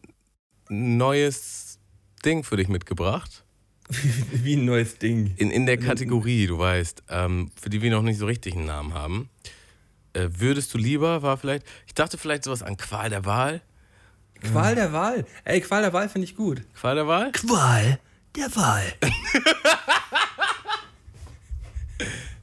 [0.69, 1.79] neues
[2.25, 3.45] Ding für dich mitgebracht.
[4.33, 5.35] Wie, ein neues Ding.
[5.37, 8.67] In, in der Kategorie, du weißt, ähm, für die wir noch nicht so richtig einen
[8.67, 9.31] Namen haben.
[10.13, 13.63] Äh, würdest du lieber, war vielleicht, ich dachte vielleicht sowas an Qual der Wahl.
[14.43, 15.27] Qual der Wahl.
[15.45, 16.63] Ey, Qual der Wahl finde ich gut.
[16.75, 17.33] Qual der Wahl?
[17.33, 17.99] Qual
[18.37, 18.85] der Wahl.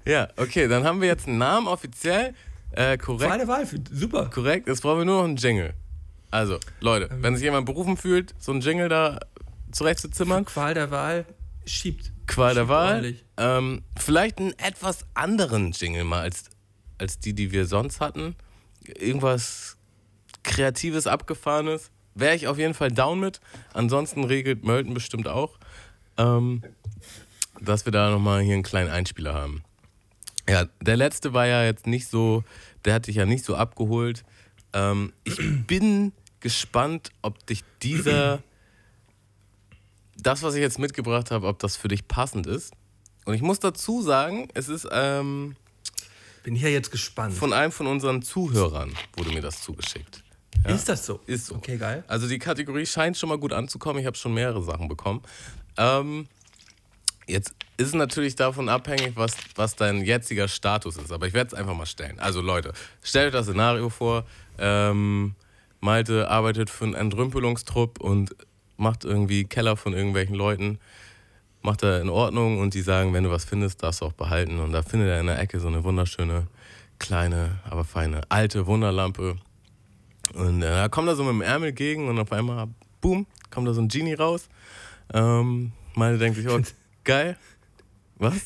[0.06, 2.36] Ja, okay, dann haben wir jetzt einen Namen offiziell.
[2.72, 3.28] Äh, korrekt.
[3.28, 4.30] Qual der Wahl, super.
[4.30, 5.74] Korrekt, jetzt brauchen wir nur noch einen Jingle.
[6.36, 7.24] Also, Leute, Ähm.
[7.24, 9.20] wenn sich jemand berufen fühlt, so einen Jingle da
[9.72, 11.26] zurechtzuzimmern, Qual der Wahl
[11.66, 12.12] schiebt.
[12.28, 12.94] Qual der schiebt Wahl.
[12.96, 13.26] ordentlich.
[13.38, 16.46] Ähm, vielleicht einen etwas anderen Jingle mal als,
[16.98, 18.36] als die, die wir sonst hatten.
[18.86, 19.78] Irgendwas
[20.44, 21.90] Kreatives, Abgefahrenes.
[22.16, 23.40] Wäre ich auf jeden Fall down mit.
[23.74, 25.58] Ansonsten regelt Mölten bestimmt auch,
[26.18, 26.64] ähm,
[27.62, 29.64] dass wir da nochmal hier einen kleinen Einspieler haben.
[30.50, 32.44] Ja, der letzte war ja jetzt nicht so,
[32.86, 34.24] der hat dich ja nicht so abgeholt.
[34.74, 36.12] Ähm, ich bin
[36.46, 38.44] gespannt, ob dich dieser,
[40.16, 42.72] das, was ich jetzt mitgebracht habe, ob das für dich passend ist.
[43.26, 45.56] Und ich muss dazu sagen, es ist ähm,
[46.44, 47.34] Bin ja jetzt gespannt.
[47.34, 50.24] von einem von unseren Zuhörern, wurde mir das zugeschickt.
[50.68, 51.20] Ist das so?
[51.26, 51.56] Ist so.
[51.56, 52.04] Okay, geil.
[52.08, 54.00] Also die Kategorie scheint schon mal gut anzukommen.
[54.00, 55.24] Ich habe schon mehrere Sachen bekommen.
[55.78, 56.28] Ähm,
[57.26, 61.12] jetzt ist es natürlich davon abhängig, was, was dein jetziger Status ist.
[61.12, 62.20] Aber ich werde es einfach mal stellen.
[62.20, 64.26] Also Leute, stellt euch das Szenario vor.
[64.60, 65.34] Ähm,
[65.86, 68.36] Malte arbeitet für einen Entrümpelungstrupp und
[68.76, 70.80] macht irgendwie Keller von irgendwelchen Leuten.
[71.62, 74.60] Macht er in Ordnung und die sagen, wenn du was findest, darfst du auch behalten.
[74.60, 76.48] Und da findet er in der Ecke so eine wunderschöne,
[77.00, 79.38] kleine, aber feine, alte Wunderlampe.
[80.34, 82.68] Und äh, da kommt er so mit dem Ärmel gegen und auf einmal,
[83.00, 84.50] boom, kommt da so ein Genie raus.
[85.14, 86.60] Ähm, Malte denkt sich, oh,
[87.04, 87.38] geil.
[88.18, 88.46] Was?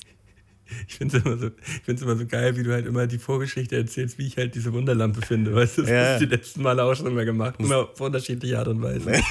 [0.88, 3.18] Ich finde es immer, so, ich find's immer so geil, wie du halt immer die
[3.18, 5.54] Vorgeschichte erzählst, wie ich halt diese Wunderlampe finde.
[5.56, 6.06] Weißt du, das Ja.
[6.14, 7.56] hast du die letzten Male auch schon immer gemacht.
[7.60, 9.12] Immer auf unterschiedliche Art und Weise.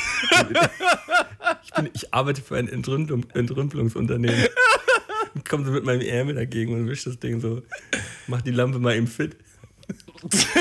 [1.64, 4.46] ich, bin, ich arbeite für ein Entrümpelung, Entrümpelungsunternehmen.
[5.34, 7.62] Und komme so mit meinem Ärmel dagegen und wisch das Ding so.
[8.26, 9.36] Mach die Lampe mal eben fit.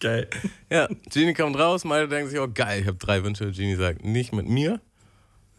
[0.00, 0.28] geil.
[0.70, 3.50] Ja, Genie kommt raus, Malte denkt sich, oh geil, ich habe drei Wünsche.
[3.52, 4.80] Genie sagt, nicht mit mir.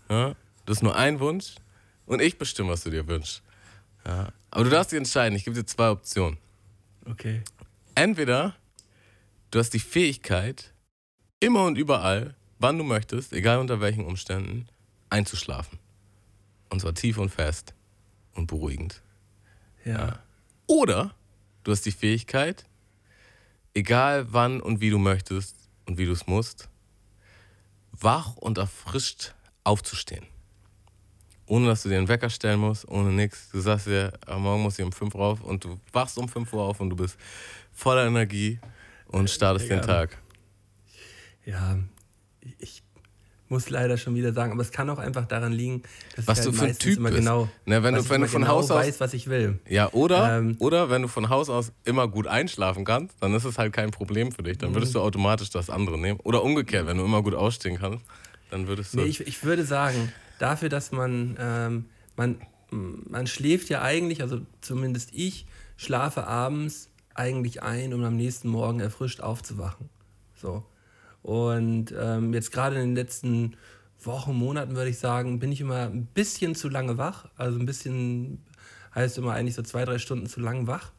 [0.10, 1.56] Ja, das ist nur ein Wunsch.
[2.06, 3.42] Und ich bestimme, was du dir wünschst.
[4.06, 4.30] Ja.
[4.52, 5.36] Aber du darfst dich entscheiden.
[5.36, 6.38] Ich gebe dir zwei Optionen.
[7.06, 7.42] Okay.
[7.96, 8.56] Entweder
[9.52, 10.74] du hast die Fähigkeit,
[11.40, 14.68] immer und überall, wann du möchtest, egal unter welchen Umständen,
[15.10, 15.80] einzuschlafen.
[16.70, 17.74] Und zwar tief und fest
[18.34, 19.02] und beruhigend.
[19.84, 20.20] Ja.
[20.68, 21.14] Oder
[21.64, 22.66] du hast die Fähigkeit,
[23.74, 26.70] egal wann und wie du möchtest und wie du es musst,
[27.92, 30.26] wach und erfrischt aufzustehen.
[31.48, 33.50] Ohne dass du dir einen Wecker stellen musst, ohne nichts.
[33.52, 36.28] Du sagst dir, am Morgen muss ich um 5 Uhr auf und du wachst um
[36.28, 37.18] 5 Uhr auf und du bist
[37.72, 38.60] voller Energie
[39.08, 39.86] und startest den Ja.
[39.86, 40.18] Tag.
[41.46, 41.78] Ja,
[42.58, 42.82] ich
[43.48, 45.84] muss leider schon wieder sagen, aber es kann auch einfach daran liegen,
[46.16, 47.20] dass Was ich du halt für ein Typ immer bist.
[47.22, 49.60] genau, Ne, wenn du- wenn du von genau Haus aus- weiß, was ich will.
[49.70, 50.56] Ja, oder, Ähm.
[50.58, 53.92] oder wenn du von Haus aus immer gut einschlafen kannst, dann ist es halt kein
[53.92, 54.58] Problem für dich.
[54.58, 54.98] Dann würdest Mhm.
[55.00, 56.20] du automatisch das andere nehmen.
[56.24, 58.04] Oder umgekehrt, wenn du immer gut ausstehen kannst,
[58.50, 58.98] dann würdest du.
[58.98, 62.38] Nee, ich, ich würde sagen, dafür, dass man, ähm, man,
[62.72, 65.46] man schläft ja eigentlich, also zumindest ich,
[65.78, 69.90] schlafe abends eigentlich ein, um am nächsten Morgen erfrischt aufzuwachen.
[70.36, 70.66] So.
[71.22, 73.56] Und ähm, jetzt gerade in den letzten
[74.04, 77.28] Wochen, Monaten würde ich sagen, bin ich immer ein bisschen zu lange wach.
[77.36, 78.44] Also ein bisschen
[78.94, 80.92] heißt immer eigentlich so zwei, drei Stunden zu lang wach.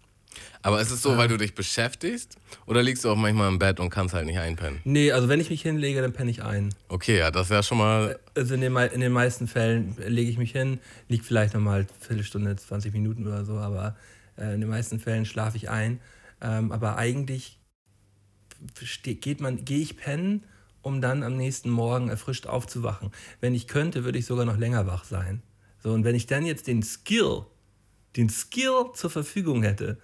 [0.63, 2.37] Aber ist es so, weil du dich beschäftigst?
[2.67, 4.81] Oder liegst du auch manchmal im Bett und kannst halt nicht einpennen?
[4.85, 6.75] Nee, also wenn ich mich hinlege, dann penne ich ein.
[6.89, 8.19] Okay, ja, das ist ja schon mal.
[8.35, 11.89] Also in den, in den meisten Fällen lege ich mich hin, liegt vielleicht nochmal eine
[12.01, 13.97] Viertelstunde, 20 Minuten oder so, aber
[14.37, 16.01] äh, in den meisten Fällen schlafe ich ein.
[16.41, 17.59] Ähm, aber eigentlich
[19.03, 20.45] geht man, gehe ich pennen,
[20.83, 23.11] um dann am nächsten Morgen erfrischt aufzuwachen.
[23.41, 25.43] Wenn ich könnte, würde ich sogar noch länger wach sein.
[25.83, 27.43] So, und wenn ich dann jetzt den Skill,
[28.17, 29.99] den Skill zur Verfügung hätte,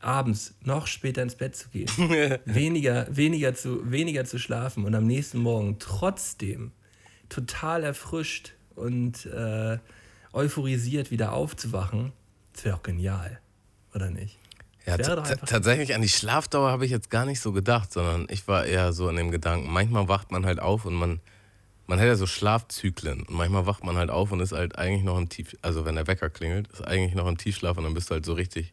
[0.00, 1.88] abends noch später ins Bett zu gehen,
[2.44, 6.72] weniger, weniger, zu, weniger zu schlafen und am nächsten Morgen trotzdem
[7.28, 9.78] total erfrischt und äh,
[10.32, 12.12] euphorisiert wieder aufzuwachen,
[12.52, 13.40] das wäre auch genial,
[13.94, 14.38] oder nicht?
[14.86, 18.64] Ja, tatsächlich an die Schlafdauer habe ich jetzt gar nicht so gedacht, sondern ich war
[18.64, 21.20] eher so in dem Gedanken, manchmal wacht man halt auf und man,
[21.88, 25.02] man hat ja so Schlafzyklen und manchmal wacht man halt auf und ist halt eigentlich
[25.02, 27.94] noch im Tief, also wenn der Wecker klingelt, ist eigentlich noch im Tiefschlaf und dann
[27.94, 28.72] bist du halt so richtig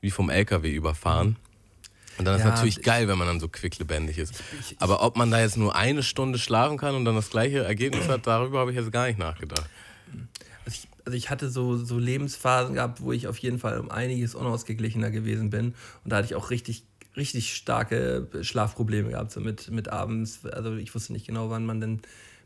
[0.00, 1.36] wie vom LKW überfahren.
[2.18, 4.42] Und dann ist ja, natürlich geil, wenn man dann so quicklebendig ist.
[4.60, 7.30] Ich, ich, Aber ob man da jetzt nur eine Stunde schlafen kann und dann das
[7.30, 9.68] gleiche Ergebnis hat, darüber habe ich jetzt gar nicht nachgedacht.
[10.64, 13.90] Also ich, also ich hatte so, so Lebensphasen gehabt, wo ich auf jeden Fall um
[13.90, 15.74] einiges unausgeglichener gewesen bin.
[16.04, 16.84] Und da hatte ich auch richtig,
[17.16, 20.46] richtig starke Schlafprobleme gehabt, so mit, mit abends.
[20.46, 22.00] Also ich wusste nicht genau, wann man denn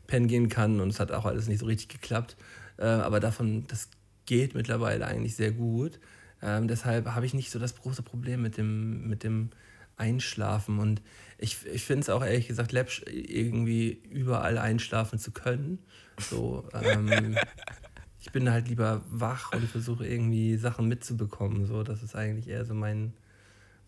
[0.07, 2.35] pennen gehen kann und es hat auch alles nicht so richtig geklappt.
[2.77, 3.87] Äh, aber davon, das
[4.25, 5.99] geht mittlerweile eigentlich sehr gut.
[6.41, 9.49] Ähm, deshalb habe ich nicht so das große Problem mit dem, mit dem
[9.97, 10.79] Einschlafen.
[10.79, 11.01] Und
[11.37, 15.79] ich, ich finde es auch ehrlich gesagt läppsch, irgendwie überall einschlafen zu können.
[16.19, 17.37] So, ähm,
[18.19, 21.65] ich bin halt lieber wach und versuche irgendwie Sachen mitzubekommen.
[21.65, 23.13] So, das ist eigentlich eher so mein,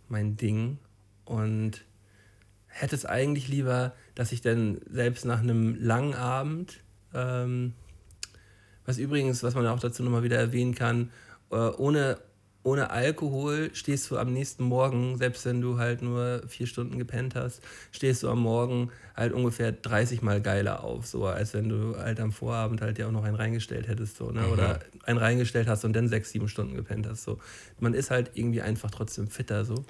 [0.07, 0.77] mein Ding.
[1.25, 1.83] Und
[2.67, 6.79] hätte es eigentlich lieber, dass ich dann selbst nach einem langen Abend,
[7.13, 7.73] ähm,
[8.85, 11.11] was übrigens, was man auch dazu nochmal wieder erwähnen kann,
[11.51, 12.17] äh, ohne
[12.63, 17.35] ohne Alkohol stehst du am nächsten Morgen, selbst wenn du halt nur vier Stunden gepennt
[17.35, 17.61] hast,
[17.91, 22.21] stehst du am Morgen halt ungefähr 30 Mal geiler auf, so als wenn du halt
[22.21, 24.41] am Vorabend halt ja auch noch einen reingestellt hättest, so, ne?
[24.41, 24.51] Mhm.
[24.51, 27.23] Oder einen reingestellt hast und dann sechs, sieben Stunden gepennt hast.
[27.23, 27.39] So.
[27.79, 29.83] Man ist halt irgendwie einfach trotzdem fitter so.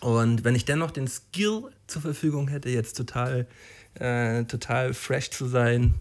[0.00, 3.46] Und wenn ich dennoch den Skill zur Verfügung hätte, jetzt total,
[3.94, 5.94] äh, total fresh zu sein,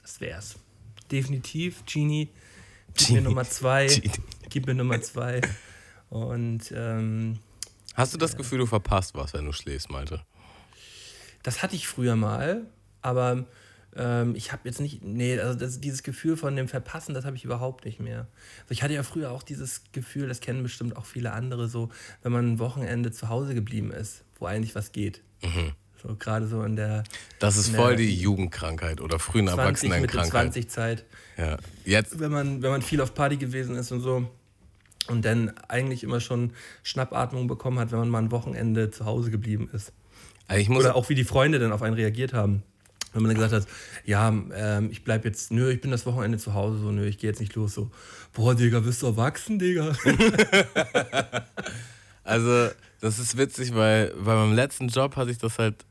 [0.00, 0.56] das wär's.
[1.10, 2.28] Definitiv, Genie.
[3.10, 3.86] Mir Nummer zwei.
[3.86, 4.10] Genie
[4.48, 5.40] gib mir Nummer zwei.
[6.10, 7.38] Und ähm,
[7.94, 10.22] hast du das Gefühl, du verpasst was, wenn du schläfst, Malte?
[11.42, 12.66] Das hatte ich früher mal,
[13.02, 13.46] aber
[13.96, 17.36] ähm, ich habe jetzt nicht, nee, also das, dieses Gefühl von dem Verpassen, das habe
[17.36, 18.26] ich überhaupt nicht mehr.
[18.62, 21.90] Also ich hatte ja früher auch dieses Gefühl, das kennen bestimmt auch viele andere, so,
[22.22, 25.22] wenn man ein Wochenende zu Hause geblieben ist, wo eigentlich was geht.
[25.42, 25.72] Mhm.
[26.00, 27.02] So gerade so in der.
[27.40, 30.30] Das ist voll die Jugendkrankheit oder frühen Erwachsenenkrankheit.
[30.30, 31.04] 20 Zeit.
[31.36, 31.56] Ja.
[31.84, 32.20] Jetzt.
[32.20, 34.30] Wenn man, wenn man viel auf Party gewesen ist und so
[35.08, 36.52] und dann eigentlich immer schon
[36.82, 39.92] Schnappatmung bekommen hat, wenn man mal ein Wochenende zu Hause geblieben ist.
[40.46, 42.62] Also Oder auch wie die Freunde dann auf einen reagiert haben.
[43.12, 43.72] Wenn man dann gesagt hat,
[44.04, 47.18] ja, ähm, ich bleib jetzt, nö, ich bin das Wochenende zu Hause, so, nö, ich
[47.18, 47.90] gehe jetzt nicht los, so,
[48.34, 49.92] boah, Digga, bist du erwachsen, Digga?
[52.24, 52.68] also,
[53.00, 55.86] das ist witzig, weil bei meinem letzten Job hatte ich das halt,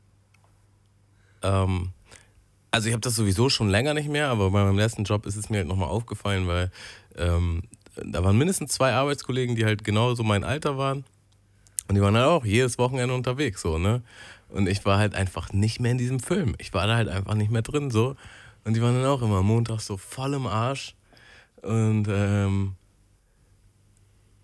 [1.42, 1.90] ähm,
[2.70, 5.36] also ich habe das sowieso schon länger nicht mehr, aber bei meinem letzten Job ist
[5.36, 6.70] es mir halt nochmal aufgefallen, weil
[7.16, 7.62] ähm,
[8.04, 11.04] da waren mindestens zwei Arbeitskollegen, die halt genauso mein Alter waren.
[11.88, 14.02] Und die waren halt auch jedes Wochenende unterwegs, so, ne?
[14.50, 16.54] Und ich war halt einfach nicht mehr in diesem Film.
[16.58, 18.16] Ich war da halt einfach nicht mehr drin, so.
[18.64, 20.94] Und die waren dann auch immer montags so voll im Arsch.
[21.62, 22.74] Und, ähm,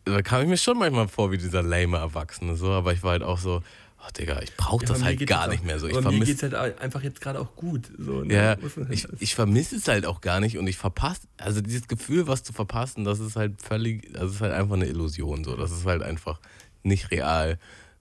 [0.04, 2.70] da kam ich mir schon manchmal vor wie dieser lame Erwachsene, so.
[2.70, 3.62] Aber ich war halt auch so,
[4.04, 5.86] oh Digga, ich brauche ja, das halt gar nicht mehr so.
[5.86, 7.90] Ich mir geht es halt einfach jetzt gerade auch gut.
[7.98, 8.34] So, ne?
[8.34, 8.56] Ja,
[8.90, 12.42] ich, ich vermisse es halt auch gar nicht und ich verpasse, also dieses Gefühl, was
[12.42, 15.56] zu verpassen, das ist halt völlig, das ist halt einfach eine Illusion, so.
[15.56, 16.40] Das ist halt einfach
[16.82, 17.58] nicht real.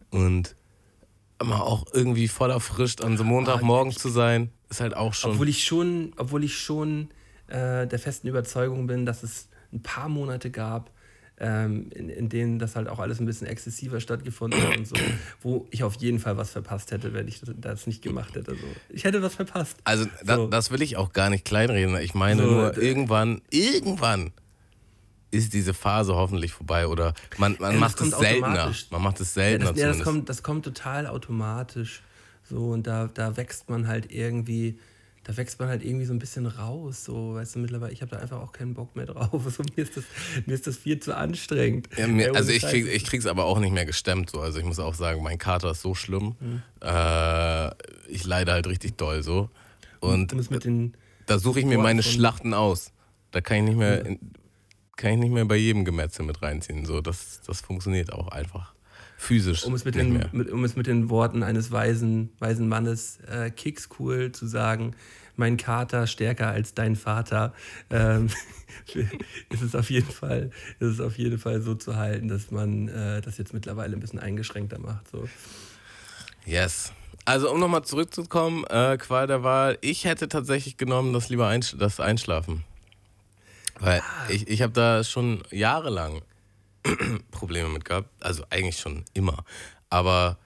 [0.09, 0.55] Und
[1.39, 5.31] immer auch irgendwie voller Frischt an so Montagmorgen ah, zu sein, ist halt auch schon.
[5.31, 7.09] Obwohl ich schon, obwohl ich schon
[7.47, 10.91] äh, der festen Überzeugung bin, dass es ein paar Monate gab,
[11.39, 14.95] ähm, in, in denen das halt auch alles ein bisschen exzessiver stattgefunden hat und so,
[15.41, 18.51] wo ich auf jeden Fall was verpasst hätte, wenn ich das nicht gemacht hätte.
[18.51, 18.67] So.
[18.89, 19.77] Ich hätte was verpasst.
[19.84, 20.47] Also da, so.
[20.47, 21.97] das will ich auch gar nicht kleinreden.
[21.97, 24.31] Ich meine so, nur, irgendwann, irgendwann
[25.31, 28.71] ist diese Phase hoffentlich vorbei oder man, man ja, macht es seltener.
[28.91, 29.65] Man macht es seltener.
[29.65, 32.03] Ja, das, ja, das, kommt, das kommt total automatisch.
[32.43, 34.77] So, und da, da wächst man halt irgendwie
[35.24, 37.05] da wächst man halt irgendwie so ein bisschen raus.
[37.05, 39.41] So, weißt du, mittlerweile, ich habe da einfach auch keinen Bock mehr drauf.
[39.53, 40.03] So, mir, ist das,
[40.45, 41.88] mir ist das viel zu anstrengend.
[41.97, 44.32] Ja, mir, also ich, krieg, ich krieg's aber auch nicht mehr gestemmt.
[44.32, 44.41] So.
[44.41, 46.36] Also ich muss auch sagen, mein Kater ist so schlimm.
[46.39, 46.61] Mhm.
[46.82, 47.69] Äh,
[48.07, 49.49] ich leide halt richtig doll so.
[49.99, 50.34] Und
[51.26, 52.91] da suche ich mir meine Schlachten aus.
[53.32, 54.03] Da kann ich nicht mehr,
[54.97, 56.86] kann ich nicht mehr bei jedem Gemetzel mit reinziehen.
[56.86, 58.72] So, das, das funktioniert auch einfach
[59.24, 59.65] physisch.
[59.65, 63.49] Um es mit, den, mit, um es mit den Worten eines weisen, weisen Mannes, äh,
[63.49, 64.95] Kicks cool zu sagen,
[65.36, 67.53] mein Kater stärker als dein Vater,
[67.89, 68.30] ähm,
[69.49, 72.88] ist es auf jeden Fall, ist es auf jeden Fall so zu halten, dass man
[72.88, 75.09] äh, das jetzt mittlerweile ein bisschen eingeschränkter macht.
[75.09, 75.28] So.
[76.45, 76.91] Yes.
[77.26, 81.76] Also um nochmal zurückzukommen, äh, Qual der Wahl, ich hätte tatsächlich genommen, das lieber Einsch
[81.78, 82.63] das Einschlafen.
[83.80, 84.30] Weil ah.
[84.30, 86.21] ich, ich habe da schon jahrelang
[87.31, 88.09] Probleme mit gehabt.
[88.19, 89.43] Also eigentlich schon immer.
[89.89, 90.38] Aber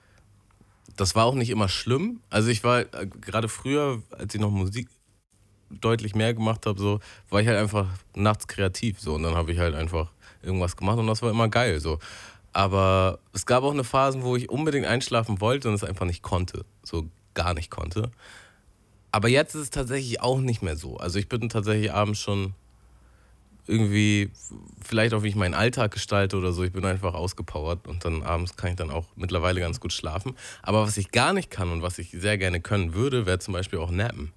[0.95, 2.21] das war auch nicht immer schlimm.
[2.29, 4.89] Also ich war äh, gerade früher, als ich noch Musik
[5.69, 8.99] deutlich mehr gemacht habe, so, war ich halt einfach nachts kreativ.
[8.99, 9.15] So.
[9.15, 10.11] Und dann habe ich halt einfach
[10.41, 11.79] irgendwas gemacht und das war immer geil.
[11.79, 11.99] So.
[12.53, 16.23] Aber es gab auch eine Phase, wo ich unbedingt einschlafen wollte und es einfach nicht
[16.23, 16.65] konnte.
[16.83, 18.11] So gar nicht konnte.
[19.11, 20.97] Aber jetzt ist es tatsächlich auch nicht mehr so.
[20.97, 22.53] Also ich bin tatsächlich abends schon
[23.67, 24.31] irgendwie,
[24.83, 26.63] vielleicht auch wie ich meinen Alltag gestalte oder so.
[26.63, 30.33] Ich bin einfach ausgepowert und dann abends kann ich dann auch mittlerweile ganz gut schlafen.
[30.61, 33.53] Aber was ich gar nicht kann und was ich sehr gerne können würde, wäre zum
[33.53, 34.31] Beispiel auch nappen.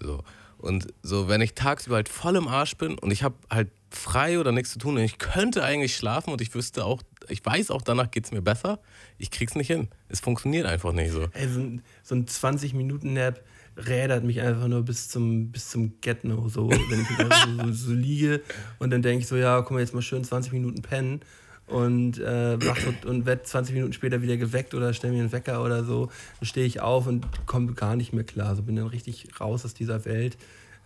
[0.00, 0.22] So.
[0.58, 4.38] Und so, wenn ich tagsüber halt voll im Arsch bin und ich habe halt frei
[4.38, 7.70] oder nichts zu tun und ich könnte eigentlich schlafen und ich wüsste auch, ich weiß
[7.70, 8.78] auch, danach geht es mir besser,
[9.18, 9.88] ich krieg's nicht hin.
[10.08, 11.28] Es funktioniert einfach nicht so.
[11.32, 13.40] Ey, so ein, so ein 20-Minuten-Nap
[13.76, 17.92] rädert mich einfach nur bis zum, bis zum Get-No, so, wenn ich so, so, so,
[17.92, 18.40] liege
[18.78, 21.20] und dann denke ich so, ja, komm jetzt mal schön 20 Minuten pennen
[21.66, 25.64] und, äh, und, und werde 20 Minuten später wieder geweckt oder stelle mir einen Wecker
[25.64, 26.10] oder so,
[26.40, 29.64] dann stehe ich auf und komme gar nicht mehr klar, so bin dann richtig raus
[29.64, 30.36] aus dieser Welt.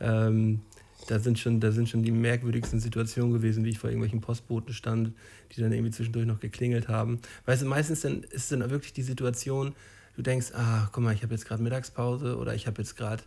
[0.00, 0.60] Ähm,
[1.06, 4.74] da sind, schon, da sind schon die merkwürdigsten Situationen gewesen, wie ich vor irgendwelchen Postboten
[4.74, 5.12] stand,
[5.52, 7.20] die dann irgendwie zwischendurch noch geklingelt haben.
[7.46, 9.74] Weißt du, meistens dann ist dann wirklich die Situation,
[10.18, 13.22] du denkst, ah, guck mal, ich habe jetzt gerade Mittagspause oder ich habe jetzt gerade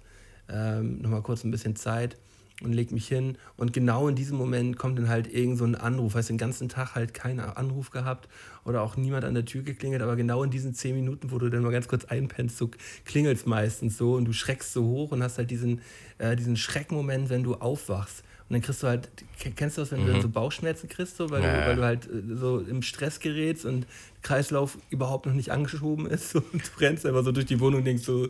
[0.50, 2.18] ähm, nochmal kurz ein bisschen Zeit
[2.62, 3.38] und leg mich hin.
[3.56, 6.16] Und genau in diesem Moment kommt dann halt irgend so ein Anruf.
[6.16, 8.28] Weißt den ganzen Tag halt keinen Anruf gehabt
[8.66, 11.50] oder auch niemand an der Tür geklingelt, aber genau in diesen zehn Minuten, wo du
[11.50, 12.70] dann mal ganz kurz einpennst, so
[13.06, 15.80] klingelt es meistens so und du schreckst so hoch und hast halt diesen,
[16.18, 18.22] äh, diesen Schreckmoment, wenn du aufwachst.
[18.52, 19.08] Und dann kriegst du halt,
[19.56, 20.06] kennst du das, wenn mhm.
[20.08, 20.24] du dann mhm.
[20.24, 21.62] so Bauchschmerzen kriegst, so, weil, ja.
[21.62, 23.88] du, weil du halt äh, so im Stress gerätst und
[24.24, 27.86] Kreislauf überhaupt noch nicht angeschoben ist und du rennst einfach so durch die Wohnung und
[27.86, 28.28] denkst so,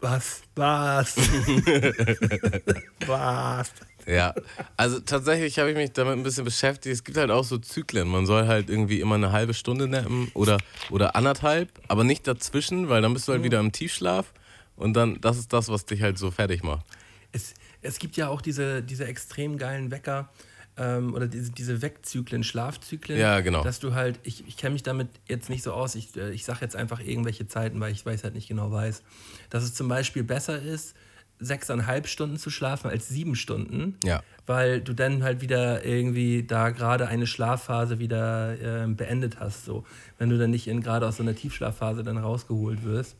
[0.00, 1.16] was, was,
[3.06, 3.70] was.
[4.04, 4.34] Ja,
[4.76, 6.92] also tatsächlich habe ich mich damit ein bisschen beschäftigt.
[6.92, 8.08] Es gibt halt auch so Zyklen.
[8.08, 10.58] Man soll halt irgendwie immer eine halbe Stunde nappen oder,
[10.90, 14.32] oder anderthalb, aber nicht dazwischen, weil dann bist du halt wieder im Tiefschlaf
[14.74, 16.84] und dann, das ist das, was dich halt so fertig macht.
[17.30, 17.54] Es,
[17.86, 20.30] es gibt ja auch diese, diese extrem geilen Wecker,
[20.78, 23.18] ähm, oder diese, diese Wegzyklen, Schlafzyklen.
[23.18, 23.64] Ja, genau.
[23.64, 26.44] Dass du halt, ich, ich kenne mich damit jetzt nicht so aus, ich, äh, ich
[26.44, 29.02] sage jetzt einfach irgendwelche Zeiten, weil ich weiß halt nicht genau weiß.
[29.50, 30.94] Dass es zum Beispiel besser ist,
[31.38, 33.96] sechseinhalb Stunden zu schlafen als sieben Stunden.
[34.04, 34.22] Ja.
[34.46, 39.64] Weil du dann halt wieder irgendwie da gerade eine Schlafphase wieder äh, beendet hast.
[39.64, 39.84] So.
[40.18, 43.16] Wenn du dann nicht gerade aus so einer Tiefschlafphase dann rausgeholt wirst.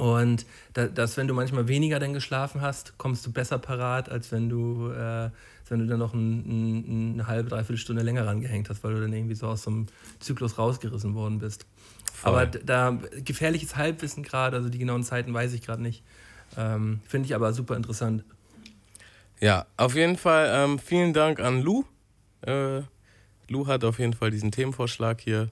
[0.00, 4.32] Und da, dass, wenn du manchmal weniger dann geschlafen hast, kommst du besser parat, als
[4.32, 5.28] wenn du, äh,
[5.68, 9.00] wenn du dann noch ein, ein, eine halbe, dreiviertel Stunde länger rangehängt hast, weil du
[9.02, 9.86] dann irgendwie so aus so einem
[10.18, 11.66] Zyklus rausgerissen worden bist.
[12.14, 12.32] Voll.
[12.32, 16.02] Aber da gefährliches Halbwissen gerade, also die genauen Zeiten weiß ich gerade nicht.
[16.56, 18.24] Ähm, Finde ich aber super interessant.
[19.38, 21.84] Ja, auf jeden Fall ähm, vielen Dank an Lou.
[22.40, 22.80] Äh,
[23.48, 25.50] Lou hat auf jeden Fall diesen Themenvorschlag hier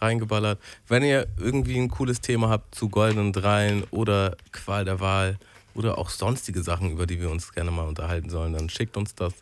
[0.00, 0.58] reingeballert.
[0.86, 5.38] Wenn ihr irgendwie ein cooles Thema habt zu goldenen Dreien oder Qual der Wahl
[5.74, 9.14] oder auch sonstige Sachen, über die wir uns gerne mal unterhalten sollen, dann schickt uns
[9.14, 9.34] das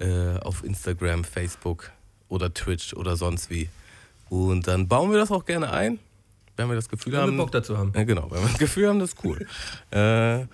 [0.00, 1.90] äh, auf Instagram, Facebook
[2.28, 3.68] oder Twitch oder sonst wie.
[4.28, 5.98] Und dann bauen wir das auch gerne ein,
[6.56, 7.30] wenn wir das Gefühl wenn haben.
[7.30, 7.94] Wenn wir Bock dazu haben.
[7.94, 9.46] Äh, genau, wenn wir das Gefühl haben, das ist cool.
[9.90, 10.46] äh,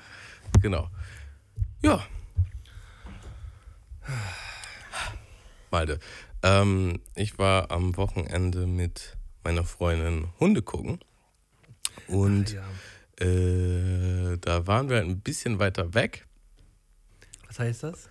[0.60, 0.88] genau.
[1.82, 2.04] Ja.
[5.70, 5.98] Malte,
[6.42, 11.00] ähm, ich war am Wochenende mit meiner Freundin Hunde gucken.
[12.08, 13.26] Und Ach, ja.
[13.26, 16.26] äh, da waren wir halt ein bisschen weiter weg.
[17.46, 18.08] Was heißt das?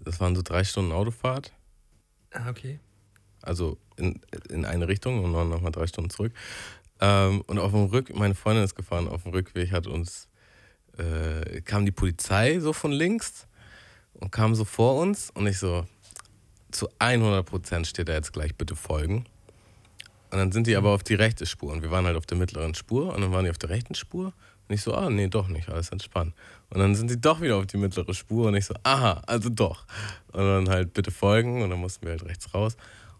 [0.00, 1.52] Das waren so drei Stunden Autofahrt.
[2.32, 2.78] Ah, okay.
[3.42, 6.32] Also in, in eine Richtung und dann nochmal drei Stunden zurück.
[7.00, 10.28] Ähm, und auf dem Rück, meine Freundin ist gefahren, auf dem Rückweg hat uns,
[10.98, 13.46] äh, kam die Polizei so von links
[14.14, 15.86] und kam so vor uns und ich so,
[16.70, 19.26] zu 100% steht da jetzt gleich bitte folgen.
[20.32, 21.72] Und dann sind die aber auf die rechte Spur.
[21.72, 23.94] Und wir waren halt auf der mittleren Spur und dann waren die auf der rechten
[23.94, 24.32] Spur.
[24.66, 26.34] Und ich so, ah, nee, doch nicht, alles entspannt.
[26.70, 29.50] Und dann sind sie doch wieder auf die mittlere Spur und ich so, aha, also
[29.50, 29.84] doch.
[30.32, 32.78] Und dann halt bitte folgen und dann mussten wir halt rechts raus.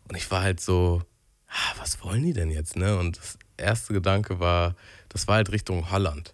[0.09, 1.03] Und ich war halt so,
[1.49, 2.99] ah, was wollen die denn jetzt, ne?
[2.99, 4.75] Und das erste Gedanke war,
[5.11, 6.33] das war halt Richtung Holland.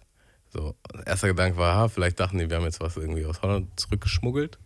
[0.53, 0.75] So,
[1.05, 4.57] erster Gedanke war, ah, vielleicht dachten die, wir haben jetzt was irgendwie aus Holland zurückgeschmuggelt.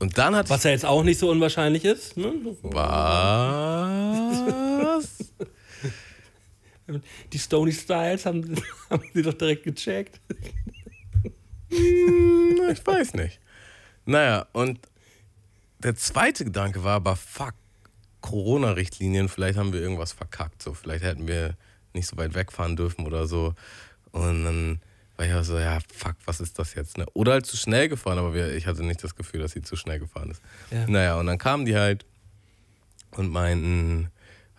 [0.00, 2.16] Und dann hat Was ja jetzt auch nicht so unwahrscheinlich ist.
[2.16, 2.32] Ne?
[2.62, 4.69] Was?
[7.32, 8.56] Die Stony Styles haben,
[8.90, 10.20] haben sie doch direkt gecheckt.
[11.70, 13.40] Hm, ich weiß nicht.
[14.06, 14.80] Naja, und
[15.78, 17.54] der zweite Gedanke war aber, fuck,
[18.20, 20.62] Corona-Richtlinien, vielleicht haben wir irgendwas verkackt.
[20.62, 21.56] So, vielleicht hätten wir
[21.94, 23.54] nicht so weit wegfahren dürfen oder so.
[24.12, 24.80] Und dann
[25.16, 26.98] war ich auch so, ja, fuck, was ist das jetzt?
[26.98, 27.06] Ne?
[27.14, 29.76] Oder halt zu schnell gefahren, aber wir, ich hatte nicht das Gefühl, dass sie zu
[29.76, 30.42] schnell gefahren ist.
[30.70, 30.86] Ja.
[30.86, 32.04] Naja, und dann kamen die halt
[33.12, 34.10] und meinten,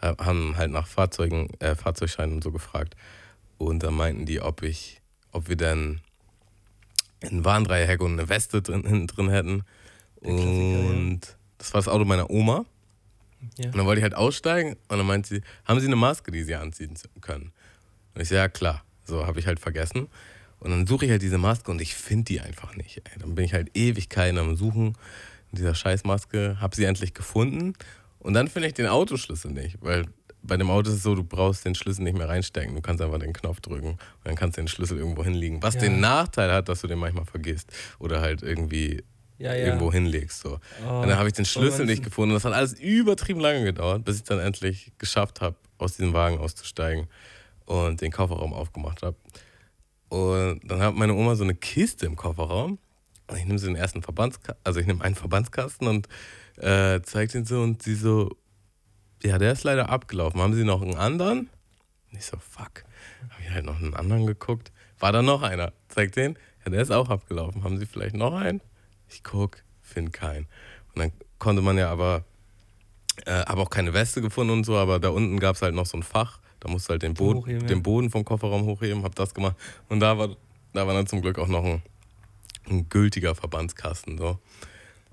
[0.01, 2.95] haben halt nach Fahrzeugen, äh, Fahrzeugscheinen und so gefragt.
[3.57, 6.01] Und dann meinten die, ob ich, ob wir denn
[7.21, 9.63] ein Warndreieck und eine Weste drin, hinten drin hätten.
[10.21, 11.33] Und ja.
[11.57, 12.65] das war das Auto meiner Oma.
[13.57, 13.67] Ja.
[13.67, 16.43] Und dann wollte ich halt aussteigen und dann meinte sie, haben Sie eine Maske, die
[16.43, 17.51] Sie anziehen können?
[18.13, 18.83] Und ich so, ja klar.
[19.05, 20.07] So habe ich halt vergessen.
[20.59, 22.97] Und dann suche ich halt diese Maske und ich finde die einfach nicht.
[22.97, 23.19] Ey.
[23.19, 24.95] Dann bin ich halt Ewigkeiten am Suchen.
[25.51, 27.73] dieser Scheißmaske, habe sie endlich gefunden
[28.21, 30.05] und dann finde ich den Autoschlüssel nicht, weil
[30.43, 33.01] bei dem Auto ist es so, du brauchst den Schlüssel nicht mehr reinstecken, du kannst
[33.01, 35.81] einfach den Knopf drücken und dann kannst du den Schlüssel irgendwo hinlegen, was Ja.
[35.81, 39.03] den Nachteil hat, dass du den manchmal vergisst oder halt irgendwie
[39.37, 39.65] Ja, ja.
[39.67, 40.39] irgendwo hinlegst.
[40.41, 40.59] So.
[40.85, 41.01] Oh.
[41.01, 42.33] Und dann habe ich den Schlüssel nicht gefunden.
[42.33, 46.37] Das hat alles übertrieben lange gedauert, bis ich dann endlich geschafft habe, aus diesem Wagen
[46.39, 47.07] auszusteigen
[47.65, 49.15] und den Kofferraum aufgemacht habe.
[50.09, 52.77] Und dann hat meine Oma so eine Kiste im Kofferraum.
[53.27, 56.07] Und ich nehme so den ersten Verbandskasten, also ich nehme einen Verbandskasten und
[56.57, 58.37] äh, zeige den so und sie so,
[59.23, 60.41] ja, der ist leider abgelaufen.
[60.41, 61.49] Haben Sie noch einen anderen?
[62.11, 62.83] Und ich so, fuck.
[63.29, 64.71] Habe ich halt noch einen anderen geguckt.
[64.99, 65.73] War da noch einer?
[65.89, 66.37] Zeig den.
[66.65, 67.63] Ja, der ist auch abgelaufen.
[67.63, 68.61] Haben Sie vielleicht noch einen?
[69.09, 70.47] Ich guck, finde keinen.
[70.93, 72.23] Und dann konnte man ja aber,
[73.25, 75.85] äh, habe auch keine Weste gefunden und so, aber da unten gab es halt noch
[75.85, 76.39] so ein Fach.
[76.59, 79.55] Da musst du halt den, Boden, Hochheben, den Boden vom Kofferraum hochheben, hab das gemacht.
[79.89, 80.35] Und da war,
[80.73, 81.81] da war dann zum Glück auch noch ein,
[82.69, 84.17] ein gültiger Verbandskasten.
[84.17, 84.39] So.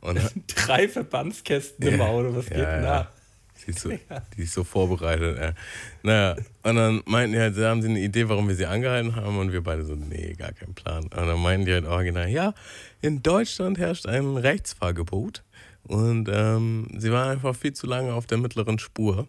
[0.01, 0.21] Und
[0.55, 2.01] Drei Verbandskästen im.
[2.01, 3.13] Auto, was Ja, geht denn da?
[3.67, 3.91] Die ist so,
[4.37, 5.39] die ist so vorbereitet.
[5.39, 5.53] Ja.
[6.03, 9.17] Naja, und dann meinten die halt, da haben sie eine Idee, warum wir sie angehalten
[9.17, 9.39] haben.
[9.39, 11.05] Und wir beide so, nee, gar kein Plan.
[11.05, 12.55] Und dann meinten die halt original, ja,
[13.01, 15.43] in Deutschland herrscht ein Rechtsfahrgebot.
[15.83, 19.27] Und ähm, sie waren einfach viel zu lange auf der mittleren Spur.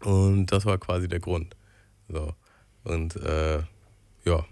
[0.00, 1.56] Und das war quasi der Grund.
[2.08, 2.34] So.
[2.84, 3.58] Und äh,
[4.24, 4.44] ja.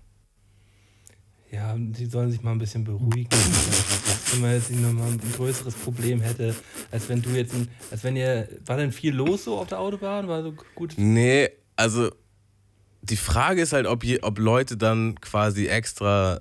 [1.51, 3.29] Ja, die sollen sich mal ein bisschen beruhigen.
[4.33, 6.55] wenn man jetzt nochmal ein größeres Problem hätte,
[6.91, 9.79] als wenn du jetzt, ein, als wenn ihr, war denn viel los so auf der
[9.81, 10.29] Autobahn?
[10.29, 10.95] War so gut?
[10.97, 12.11] Nee, also
[13.03, 16.41] die Frage ist halt, ob, je, ob Leute dann quasi extra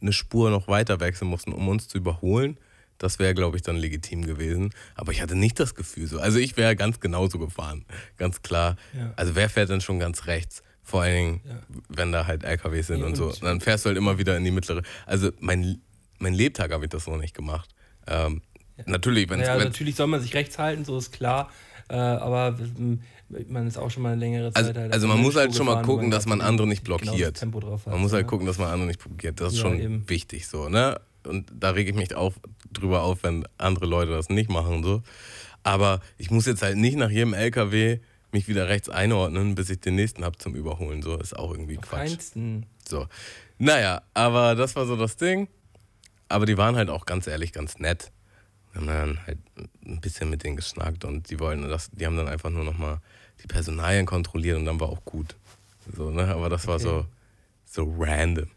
[0.00, 2.58] eine Spur noch weiter wechseln mussten, um uns zu überholen.
[2.98, 4.70] Das wäre, glaube ich, dann legitim gewesen.
[4.94, 6.20] Aber ich hatte nicht das Gefühl so.
[6.20, 7.84] Also ich wäre ganz genauso gefahren,
[8.18, 8.76] ganz klar.
[8.94, 9.12] Ja.
[9.16, 10.62] Also wer fährt denn schon ganz rechts?
[10.82, 11.60] Vor allen Dingen, Ja.
[11.88, 13.26] wenn da halt LKWs sind Nee, und so.
[13.28, 14.82] Und dann fährst du halt immer wieder in die mittlere.
[15.06, 15.80] Also mein,
[16.20, 17.70] mein Lebtag habe ich das noch nicht gemacht.
[18.06, 18.42] Ähm,
[18.86, 21.50] Natürlich, wenn Ja, natürlich soll man sich rechts halten, so ist klar.
[21.90, 22.56] Äh, aber
[23.48, 25.50] man ist auch schon mal eine längere Zeit Also- halt also auf man muss halt
[25.54, 27.36] Spur schon mal gucken, man dass man absolut andere nicht genau blockiert.
[27.36, 28.28] Tempo drauf hat, Man muss halt ja.
[28.28, 29.38] gucken, dass man andere nicht probiert.
[29.40, 30.08] Das ist Ja, schon eben.
[30.08, 30.98] wichtig so, ne?
[31.26, 32.40] Und da rege ich mich auf,
[32.72, 35.02] drüber auf, wenn andere Leute das nicht machen so.
[35.62, 37.98] Aber ich muss jetzt halt nicht nach jedem LKW
[38.32, 41.02] mich wieder rechts einordnen, bis ich den nächsten habe zum Überholen.
[41.02, 42.08] So ist auch irgendwie Quatsch.
[42.08, 42.64] Feinsten.
[42.88, 43.06] So.
[43.58, 45.48] Naja, aber das war so das Ding.
[46.30, 48.12] Aber die waren halt auch ganz ehrlich ganz nett.
[48.72, 49.38] Wir haben dann halt
[49.84, 53.00] ein bisschen mit denen geschnackt und die wollten das, die haben dann einfach nur nochmal
[53.42, 55.34] die Personalien kontrolliert und dann war auch gut.
[55.92, 56.28] So, ne?
[56.28, 56.84] Aber das war Okay.
[56.84, 57.06] so,
[57.64, 58.48] so random.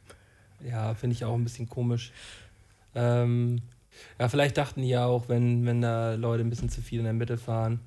[0.63, 2.11] Ja, finde ich auch ein bisschen komisch.
[2.93, 3.61] Ähm,
[4.19, 7.05] ja, vielleicht dachten die ja auch, wenn, wenn da Leute ein bisschen zu viel in
[7.05, 7.79] der Mitte fahren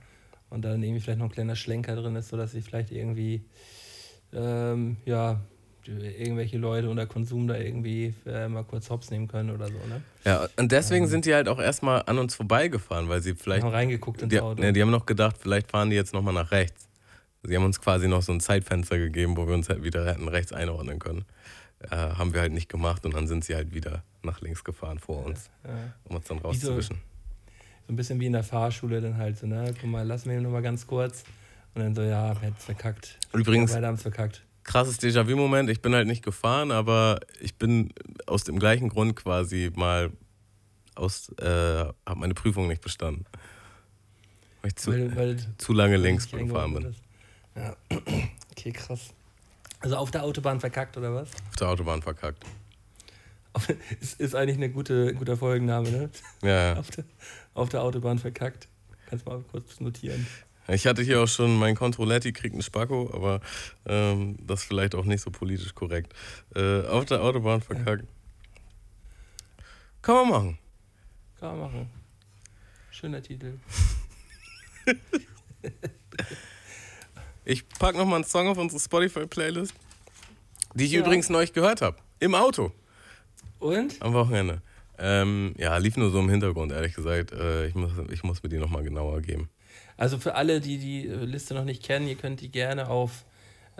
[0.50, 3.44] und dann irgendwie vielleicht noch ein kleiner Schlenker drin ist, sodass sie vielleicht irgendwie,
[4.32, 5.40] ähm, ja,
[5.88, 10.02] irgendwelche Leute unter Konsum da irgendwie äh, mal kurz hops nehmen können oder so, ne?
[10.24, 11.10] Ja, und deswegen Ähm.
[11.10, 13.62] sind die halt auch erstmal an uns vorbeigefahren, weil sie vielleicht.
[13.64, 14.60] haben reingeguckt ins Die, Auto.
[14.60, 16.88] ne, die haben noch gedacht, vielleicht fahren die jetzt nochmal nach rechts.
[17.42, 20.26] Sie haben uns quasi noch so ein Zeitfenster gegeben, wo wir uns halt wieder hätten
[20.28, 21.24] rechts einordnen können.
[21.80, 24.98] Äh, haben wir halt nicht gemacht und dann sind sie halt wieder nach links gefahren
[24.98, 25.70] vor uns, ja.
[26.04, 26.96] um uns dann rauszuwischen.
[27.86, 29.72] So ein bisschen wie in der Fahrschule dann halt so, ne?
[29.80, 31.22] Guck mal, lass mir noch mal ganz kurz.
[31.74, 33.18] Und dann so, ja, wir hätten's verkackt.
[33.34, 34.42] Übrigens- Ja, beide haben's verkackt.
[34.66, 35.70] Krasses Déjà-vu-Moment.
[35.70, 37.92] Ich bin halt nicht gefahren, aber ich bin
[38.26, 40.10] aus dem gleichen Grund quasi mal
[40.96, 43.24] aus, äh, habe meine Prüfung nicht bestanden.
[44.62, 46.96] Weil ich zu, Weil, weil zu lange links gefahren bin.
[47.54, 47.76] Ja.
[48.58, 49.12] Okay, krass.
[49.80, 51.28] Also auf der Autobahn verkackt oder was?
[51.50, 52.42] Auf der Autobahn verkackt.
[54.00, 56.10] Ist, ist eigentlich ein gute, guter Folgenname, ne?
[56.42, 56.76] Ja, ja.
[56.78, 57.04] Auf der,
[57.54, 58.66] auf der Autobahn verkackt.
[59.08, 60.26] Kannst mal kurz notieren.
[60.68, 63.40] Ich hatte hier auch schon, mein Controletti kriegt einen Spacko, aber
[63.86, 66.12] ähm, das ist vielleicht auch nicht so politisch korrekt.
[66.54, 68.04] Äh, auf der Autobahn verkackt.
[70.02, 70.58] Kann man machen.
[71.38, 71.90] Kann man machen.
[72.90, 73.58] Schöner Titel.
[77.44, 79.74] Ich pack noch mal einen Song auf unsere Spotify-Playlist,
[80.74, 81.00] die ich Ja.
[81.00, 81.96] übrigens neulich gehört habe.
[82.18, 82.72] Im Auto.
[83.58, 84.00] Und?
[84.02, 84.62] Am Wochenende.
[84.98, 87.32] Ähm, ja, lief nur so im Hintergrund, ehrlich gesagt.
[87.32, 89.48] Äh, ich, muss, ich muss mir die nochmal genauer geben.
[89.96, 93.24] Also für alle, die die äh, Liste noch nicht kennen, ihr könnt die gerne auf,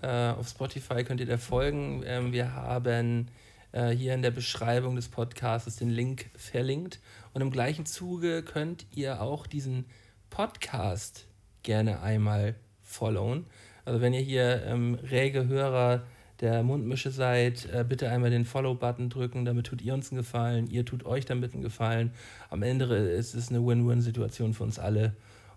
[0.03, 2.03] äh, auf Spotify, könnt ihr da folgen.
[2.07, 3.29] Ähm, wir haben
[3.73, 7.01] äh, hier in der Beschreibung des Podcasts den Link verlinkt.
[7.35, 9.85] Und im gleichen Zuge könnt ihr auch diesen
[10.31, 11.27] Podcast
[11.63, 13.47] gerne einmal followen.
[13.85, 16.05] Also wenn ihr hier ähm, rege Hörer
[16.41, 20.69] der Mundmische seid, äh, bitte einmal den Follow-Button drücken, damit tut ihr uns einen Gefallen,
[20.69, 22.13] ihr tut euch damit einen Gefallen.
[22.51, 25.15] Am Ende ist es eine Win-Win-Situation für uns alle.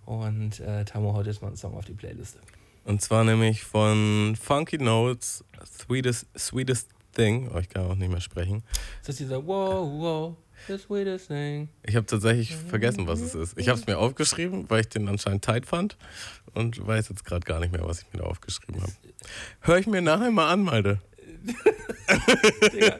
[0.09, 2.39] Und äh, Tamo haut jetzt mal einen Song auf die Playliste.
[2.83, 7.51] Und zwar nämlich von Funky Notes, Sweetest, Sweetest Thing.
[7.53, 8.63] Oh, ich kann auch nicht mehr sprechen.
[9.01, 10.35] Ist das dieser Wow, wow,
[10.67, 11.69] The sweetest thing.
[11.85, 13.55] Ich habe tatsächlich vergessen, was es ist.
[13.59, 15.95] Ich habe es mir aufgeschrieben, weil ich den anscheinend tight fand
[16.55, 18.91] und weiß jetzt gerade gar nicht mehr, was ich mir da aufgeschrieben habe.
[19.61, 20.99] Hör ich mir nachher mal an, Malte.
[22.73, 22.97] Digga,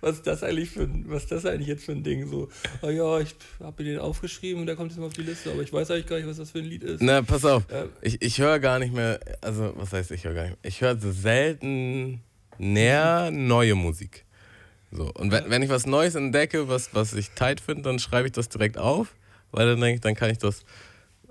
[0.00, 2.26] was ist das eigentlich für ein, was das eigentlich jetzt für ein Ding?
[2.28, 2.48] So,
[2.82, 5.50] oh ja, ich habe mir den aufgeschrieben und der kommt jetzt mal auf die Liste,
[5.50, 7.02] aber ich weiß eigentlich gar nicht, was das für ein Lied ist.
[7.02, 7.64] Na, pass auf.
[7.70, 7.88] Ähm.
[8.02, 10.68] Ich, ich höre gar nicht mehr, also was heißt ich höre gar nicht mehr?
[10.70, 12.20] Ich höre so selten
[12.58, 14.24] näher neue Musik.
[14.92, 18.26] So, und wenn, wenn ich was Neues entdecke, was, was ich tight finde, dann schreibe
[18.28, 19.14] ich das direkt auf,
[19.50, 20.64] weil dann denke ich, dann kann ich das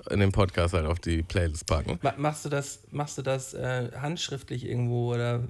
[0.09, 1.97] in den Podcast halt auf die Playlist packen.
[2.01, 5.41] Ma- Machst du das, machst du das äh, handschriftlich irgendwo oder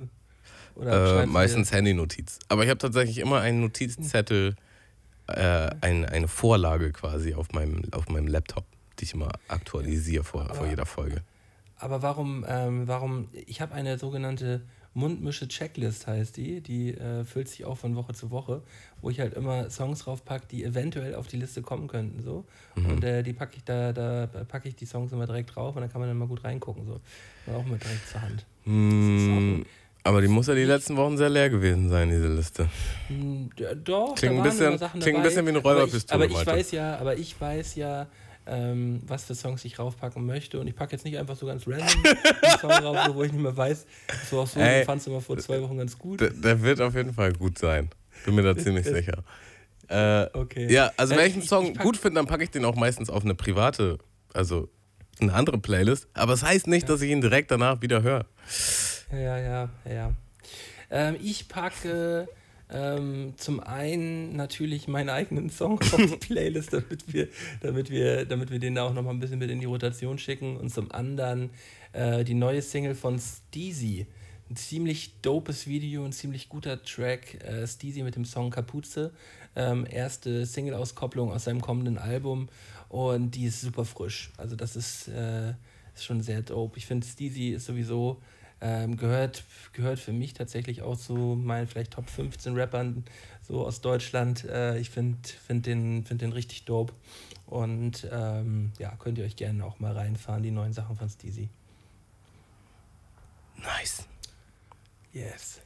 [0.81, 2.39] Äh, meistens Handynotiz.
[2.49, 4.55] Aber ich habe tatsächlich immer einen Notizzettel,
[5.27, 8.65] äh, ein, eine Vorlage quasi auf meinem, auf meinem Laptop,
[8.99, 11.21] die ich immer aktualisiere vor, vor jeder Folge.
[11.77, 14.61] Aber warum, ähm, warum, ich habe eine sogenannte
[14.93, 18.61] Mundmische-Checklist heißt die, die äh, füllt sich auch von Woche zu Woche,
[19.01, 22.45] wo ich halt immer Songs draufpacke, die eventuell auf die Liste kommen könnten, so.
[22.75, 22.85] Mhm.
[22.85, 25.81] Und äh, die packe ich da, da packe ich die Songs immer direkt drauf und
[25.81, 27.01] dann kann man dann mal gut reingucken, so.
[27.51, 28.45] Auch immer direkt zur Hand.
[28.65, 29.65] Hm,
[30.03, 32.67] aber die muss ja die letzten Wochen sehr leer gewesen sein, diese Liste.
[33.07, 36.25] Hm, d- Doch, Klingt ein bisschen- klingt ein bisschen wie eine aber ich- Räuberpistole, Aber
[36.41, 38.07] ich, weiß ja, aber ich weiß ja,
[38.45, 41.65] ähm, was für Songs ich raufpacken möchte und ich packe jetzt nicht einfach so ganz
[41.65, 43.85] random einen Song rauf, wo ich nicht mehr weiß,
[44.29, 44.83] so auch so, Ey.
[44.83, 46.19] fandst du immer vor zwei Wochen ganz gut.
[46.19, 47.89] Der, der wird auf jeden Fall gut sein.
[48.25, 49.23] Bin mir da ziemlich sicher.
[49.87, 50.71] Äh, Okay.
[50.71, 52.51] Ja, also Äh, wenn ich einen ich- Song ich pack- gut finde, dann packe ich
[52.51, 53.97] den auch meistens auf eine private,
[54.33, 54.67] also
[55.21, 56.07] eine andere Playlist.
[56.13, 58.25] Aber es das heißt nicht, dass ich ihn direkt danach wieder höre.
[59.13, 60.13] Ja, ja, ja.
[60.89, 62.27] Ähm, ich packe
[62.71, 67.27] ähm, zum einen natürlich meinen eigenen Song auf die Playlist, damit wir,
[67.61, 70.57] damit wir, damit wir den da auch nochmal ein bisschen mit in die Rotation schicken.
[70.57, 71.51] Und zum anderen
[71.91, 74.07] äh, die neue Single von Steezy.
[74.49, 77.43] Ein ziemlich dopes Video, ein ziemlich guter Track.
[77.43, 79.11] Äh, Steezy mit dem Song Kapuze.
[79.55, 82.49] Ähm, erste Single-Auskopplung aus seinem kommenden Album.
[82.89, 84.31] Und die ist super frisch.
[84.37, 85.51] Also das ist, äh,
[85.93, 86.77] ist schon sehr dope.
[86.79, 88.19] Ich finde, Steezy ist sowieso
[88.63, 89.43] ähm, gehört,
[89.73, 93.03] gehört für mich tatsächlich auch zu meinen vielleicht Top 15 Rappern
[93.45, 94.45] so aus Deutschland.
[94.45, 96.93] Äh, ich finde find den, find den richtig dope.
[97.45, 101.49] Und ähm, ja, könnt ihr euch gerne auch mal reinfahren, die neuen Sachen von Steezy.
[103.57, 104.07] Nice.
[105.11, 105.61] Yes.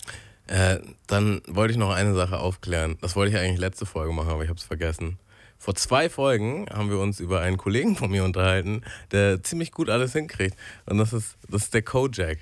[0.47, 2.97] Äh, dann wollte ich noch eine Sache aufklären.
[3.01, 5.19] Das wollte ich eigentlich letzte Folge machen, aber ich habe es vergessen.
[5.59, 8.81] Vor zwei Folgen haben wir uns über einen Kollegen von mir unterhalten,
[9.11, 10.57] der ziemlich gut alles hinkriegt.
[10.85, 12.39] Und das ist, das ist der Kojak.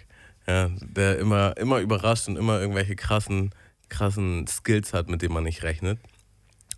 [0.48, 3.50] Ja, der immer, immer überrascht und immer irgendwelche krassen,
[3.90, 6.00] krassen Skills hat, mit denen man nicht rechnet.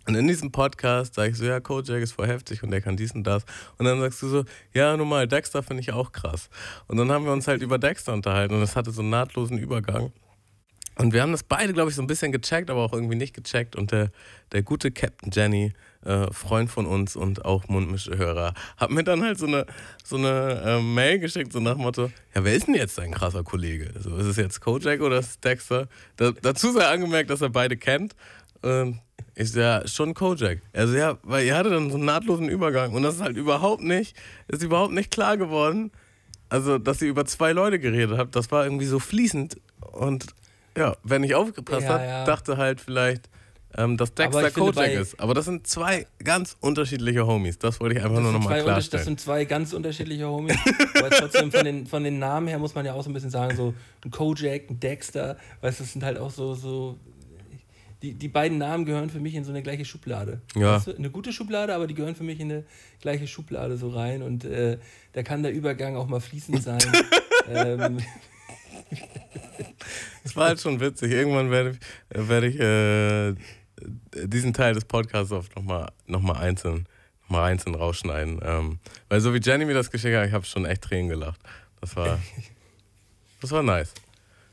[0.06, 2.96] Und in diesem Podcast sage ich so, ja, Kojak ist voll heftig und der kann
[2.96, 3.44] dies und das.
[3.76, 6.48] Und dann sagst du so, ja, nun mal, Dexter finde ich auch krass.
[6.86, 9.58] Und dann haben wir uns halt über Dexter unterhalten und es hatte so einen nahtlosen
[9.58, 10.12] Übergang.
[10.98, 13.32] Und wir haben das beide, glaube ich, so ein bisschen gecheckt, aber auch irgendwie nicht
[13.32, 13.76] gecheckt.
[13.76, 14.10] Und der,
[14.50, 15.72] der gute Captain Jenny,
[16.04, 19.64] äh, Freund von uns und auch Mundmischehörer, hat mir dann halt so eine,
[20.04, 23.12] so eine äh, Mail geschickt, so nach dem Motto: Ja, wer ist denn jetzt dein
[23.12, 23.92] krasser Kollege?
[24.00, 25.86] So, ist es jetzt Kojak oder ist es Dexter?
[26.16, 28.16] Da, dazu sei angemerkt, dass er beide kennt.
[28.64, 28.98] Ähm,
[29.36, 30.62] ich so, ja, schon Kojak.
[30.72, 33.84] Also ja, weil ihr hatte dann so einen nahtlosen Übergang und das ist halt überhaupt
[33.84, 34.16] nicht,
[34.48, 35.92] ist überhaupt nicht klar geworden.
[36.48, 39.60] Also, dass ihr über zwei Leute geredet habt, das war irgendwie so fließend
[39.92, 40.26] und
[40.78, 42.24] ja, wer nicht aufgepasst Ja, hat, ja.
[42.24, 43.28] dachte halt vielleicht,
[43.76, 45.20] ähm, dass Dexter Kojak ist.
[45.20, 47.58] Aber das sind zwei ganz unterschiedliche Homies.
[47.58, 49.04] Das wollte ich einfach nur nochmal unter- das klarstellen.
[49.04, 50.56] sind zwei ganz unterschiedliche Homies.
[50.98, 53.30] Aber trotzdem von den, von den Namen her muss man ja auch so ein bisschen
[53.30, 53.74] sagen, so
[54.04, 56.96] ein Kojak, ein Dexter, weißt du, das sind halt auch so, so
[58.02, 60.40] die, die beiden Namen gehören für mich in so eine gleiche Schublade.
[60.54, 60.76] Ja.
[60.76, 60.96] Weißt du?
[60.96, 62.64] Eine gute Schublade, aber die gehören für mich in eine
[63.02, 64.78] gleiche Schublade so rein und äh,
[65.12, 66.78] da kann der Übergang auch mal fließend sein.
[67.48, 67.98] ähm,
[70.24, 71.12] Das war halt schon witzig.
[71.12, 73.34] Irgendwann werde ich, werde ich äh,
[74.26, 76.86] diesen Teil des Podcasts oft nochmal noch mal einzeln,
[77.22, 78.40] noch mal einzeln rausschneiden.
[78.42, 81.40] Ähm, weil so wie Jenny mir das geschickt hat, ich habe schon echt Tränen gelacht.
[81.80, 82.18] Das war,
[83.40, 83.94] das war nice.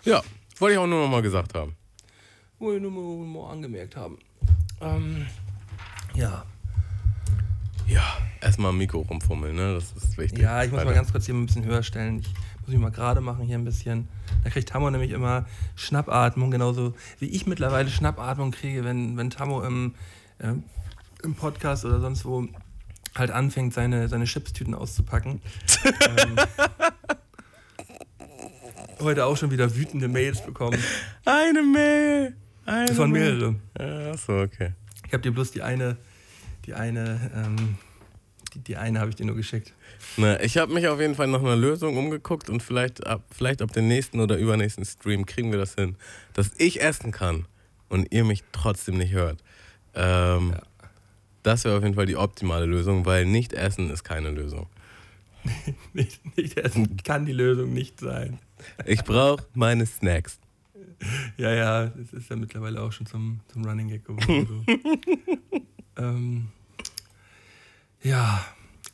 [0.03, 0.23] Ja,
[0.59, 1.75] wollte ich auch nur nochmal gesagt haben.
[2.59, 4.19] wollte ich nur mal, mal angemerkt haben.
[4.81, 5.25] Ähm,
[6.13, 6.45] ja.
[7.87, 9.75] Ja, erstmal am Mikro rumfummeln, ne?
[9.75, 10.39] Das ist wichtig.
[10.39, 10.93] Ja, ich muss mal Alter.
[10.93, 12.19] ganz kurz hier ein bisschen höher stellen.
[12.19, 12.33] Ich
[12.65, 14.07] muss mich mal gerade machen hier ein bisschen.
[14.43, 15.45] Da kriegt Tammo nämlich immer
[15.75, 19.93] Schnappatmung, genauso wie ich mittlerweile Schnappatmung kriege, wenn, wenn Tammo im,
[20.39, 20.63] ähm,
[21.23, 22.47] im Podcast oder sonst wo
[23.13, 25.41] halt anfängt, seine, seine Chipstüten auszupacken.
[26.17, 26.35] ähm,
[28.99, 30.79] heute auch schon wieder wütende Mails bekommen.
[31.23, 32.35] Eine Mail!
[32.65, 33.55] Eine Das waren mehrere.
[34.11, 34.71] Achso, okay.
[35.05, 35.97] Ich habe dir bloß die eine,
[36.65, 37.77] die eine, ähm,
[38.55, 39.73] die, die eine habe ich dir nur geschickt.
[40.17, 43.61] Na, ich habe mich auf jeden Fall nach einer Lösung umgeguckt und vielleicht ab, vielleicht
[43.61, 45.95] ab dem nächsten oder übernächsten Stream kriegen wir das hin,
[46.33, 47.45] dass ich essen kann
[47.89, 49.43] und ihr mich trotzdem nicht hört.
[49.93, 50.61] Ähm, ja.
[51.43, 54.67] Das wäre auf jeden Fall die optimale Lösung, weil nicht essen ist keine Lösung.
[55.93, 58.39] nicht, nicht essen kann die Lösung nicht sein.
[58.85, 60.39] ich brauche meine Snacks.
[61.37, 64.47] Ja, ja, das ist ja mittlerweile auch schon zum, zum Running Gag geworden.
[64.65, 66.01] So.
[66.01, 66.47] ähm,
[68.05, 68.45] ja,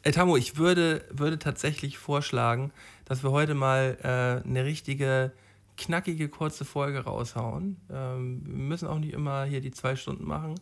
[0.03, 2.71] Ey, Tamo, ich würde, würde tatsächlich vorschlagen,
[3.05, 5.31] dass wir heute mal äh, eine richtige,
[5.77, 7.77] knackige, kurze Folge raushauen.
[7.91, 10.55] Ähm, wir müssen auch nicht immer hier die zwei Stunden machen.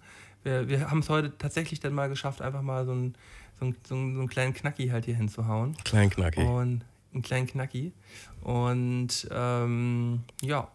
[0.43, 3.15] Wir, wir haben es heute tatsächlich dann mal geschafft, einfach mal so einen,
[3.59, 5.77] so einen, so einen, kleinen Knacki halt hier hinzuhauen.
[5.85, 6.41] Klein Knacki.
[6.41, 6.83] Und
[7.13, 7.93] einen kleinen Knacki.
[8.41, 10.67] Und ähm, ja,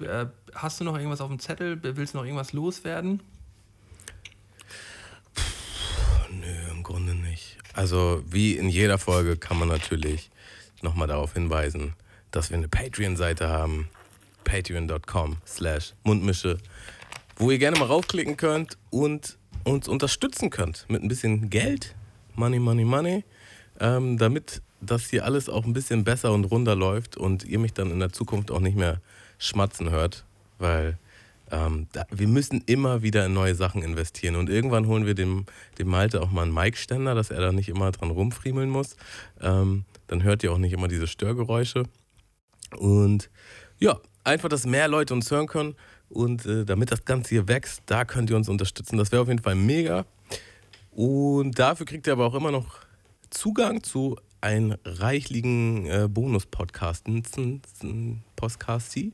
[0.00, 1.78] äh, hast du noch irgendwas auf dem Zettel?
[1.82, 3.20] Willst du noch irgendwas loswerden?
[6.30, 7.58] Nö, im Grunde nicht.
[7.74, 10.30] Also wie in jeder Folge kann man natürlich
[10.80, 11.92] nochmal darauf hinweisen,
[12.30, 13.90] dass wir eine Patreon-Seite haben.
[14.44, 16.56] Patreon.com slash Mundmische,
[17.36, 21.94] wo ihr gerne mal raufklicken könnt und uns unterstützen könnt mit ein bisschen Geld.
[22.36, 23.22] Money, money, money.
[23.80, 27.74] Ähm, damit das hier alles auch ein bisschen besser und runder läuft und ihr mich
[27.74, 29.02] dann in der Zukunft auch nicht mehr
[29.36, 30.24] schmatzen hört,
[30.58, 30.96] weil
[31.50, 34.36] ähm, da, wir müssen immer wieder in neue Sachen investieren.
[34.36, 35.46] Und irgendwann holen wir dem,
[35.78, 38.96] dem Malte auch mal einen Mic-Ständer, dass er da nicht immer dran rumfriemeln muss.
[39.40, 41.84] Ähm, dann hört ihr auch nicht immer diese Störgeräusche.
[42.76, 43.30] Und
[43.78, 45.74] ja, einfach, dass mehr Leute uns hören können.
[46.08, 48.96] Und äh, damit das Ganze hier wächst, da könnt ihr uns unterstützen.
[48.96, 50.06] Das wäre auf jeden Fall mega.
[50.90, 52.80] Und dafür kriegt ihr aber auch immer noch
[53.30, 57.22] Zugang zu einem reichlichen äh, Bonus-Podcasten,
[58.36, 59.12] Podcasti.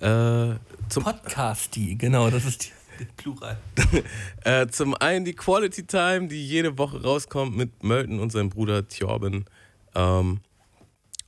[0.00, 0.56] Äh,
[0.88, 3.58] zum Podcasty, genau, das ist die, Plural.
[4.44, 8.86] äh, zum einen die Quality Time, die jede Woche rauskommt mit Mölten und seinem Bruder
[8.88, 9.46] Thorben.
[9.94, 10.40] Ähm,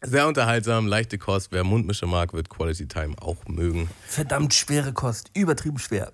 [0.03, 1.51] sehr unterhaltsam, leichte Kost.
[1.51, 3.89] Wer Mundmische mag, wird Quality Time auch mögen.
[4.07, 6.13] Verdammt schwere Kost, übertrieben schwer.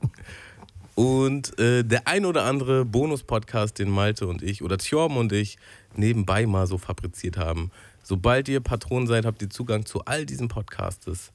[0.95, 5.59] Und äh, der ein oder andere Bonus-Podcast, den Malte und ich oder Thorben und ich
[5.97, 7.73] nebenbei mal so fabriziert haben.
[8.03, 11.33] Sobald ihr Patron seid, habt ihr Zugang zu all diesen Podcasts.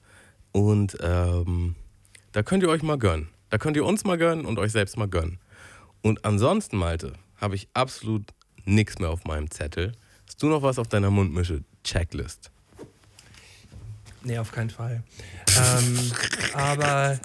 [0.52, 1.76] Und ähm,
[2.32, 3.30] da könnt ihr euch mal gönnen.
[3.50, 5.39] Da könnt ihr uns mal gönnen und euch selbst mal gönnen.
[6.02, 8.24] Und ansonsten, Malte, habe ich absolut
[8.66, 9.93] nichts mehr auf meinem Zettel.
[10.28, 12.52] Hast du noch was auf deiner Mundmische-Checklist?
[14.24, 15.04] Nee, auf keinen Fall.
[15.58, 16.12] ähm,
[16.54, 17.20] aber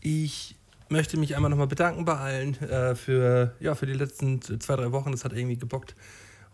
[0.00, 0.56] ich
[0.88, 4.92] möchte mich einmal nochmal bedanken bei allen äh, für, ja, für die letzten zwei, drei
[4.92, 5.12] Wochen.
[5.12, 5.94] Das hat irgendwie gebockt.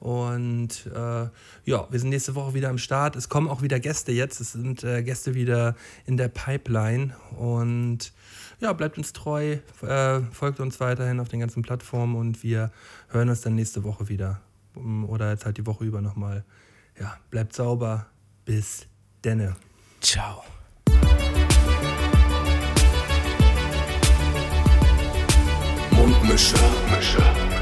[0.03, 1.29] Und äh,
[1.65, 3.15] ja, wir sind nächste Woche wieder am Start.
[3.15, 4.41] Es kommen auch wieder Gäste jetzt.
[4.41, 5.77] Es sind äh, Gäste wieder
[6.07, 7.15] in der Pipeline.
[7.39, 8.13] Und
[8.59, 12.73] ja, bleibt uns treu, äh, folgt uns weiterhin auf den ganzen Plattformen und wir
[13.11, 14.41] hören uns dann nächste Woche wieder.
[15.07, 16.43] Oder jetzt halt die Woche über nochmal.
[16.99, 18.07] Ja, bleibt sauber.
[18.45, 18.89] Bis
[19.25, 19.55] denne.
[20.01, 20.43] Ciao.
[25.93, 26.57] Mundmische.
[26.57, 27.62] Mundmische.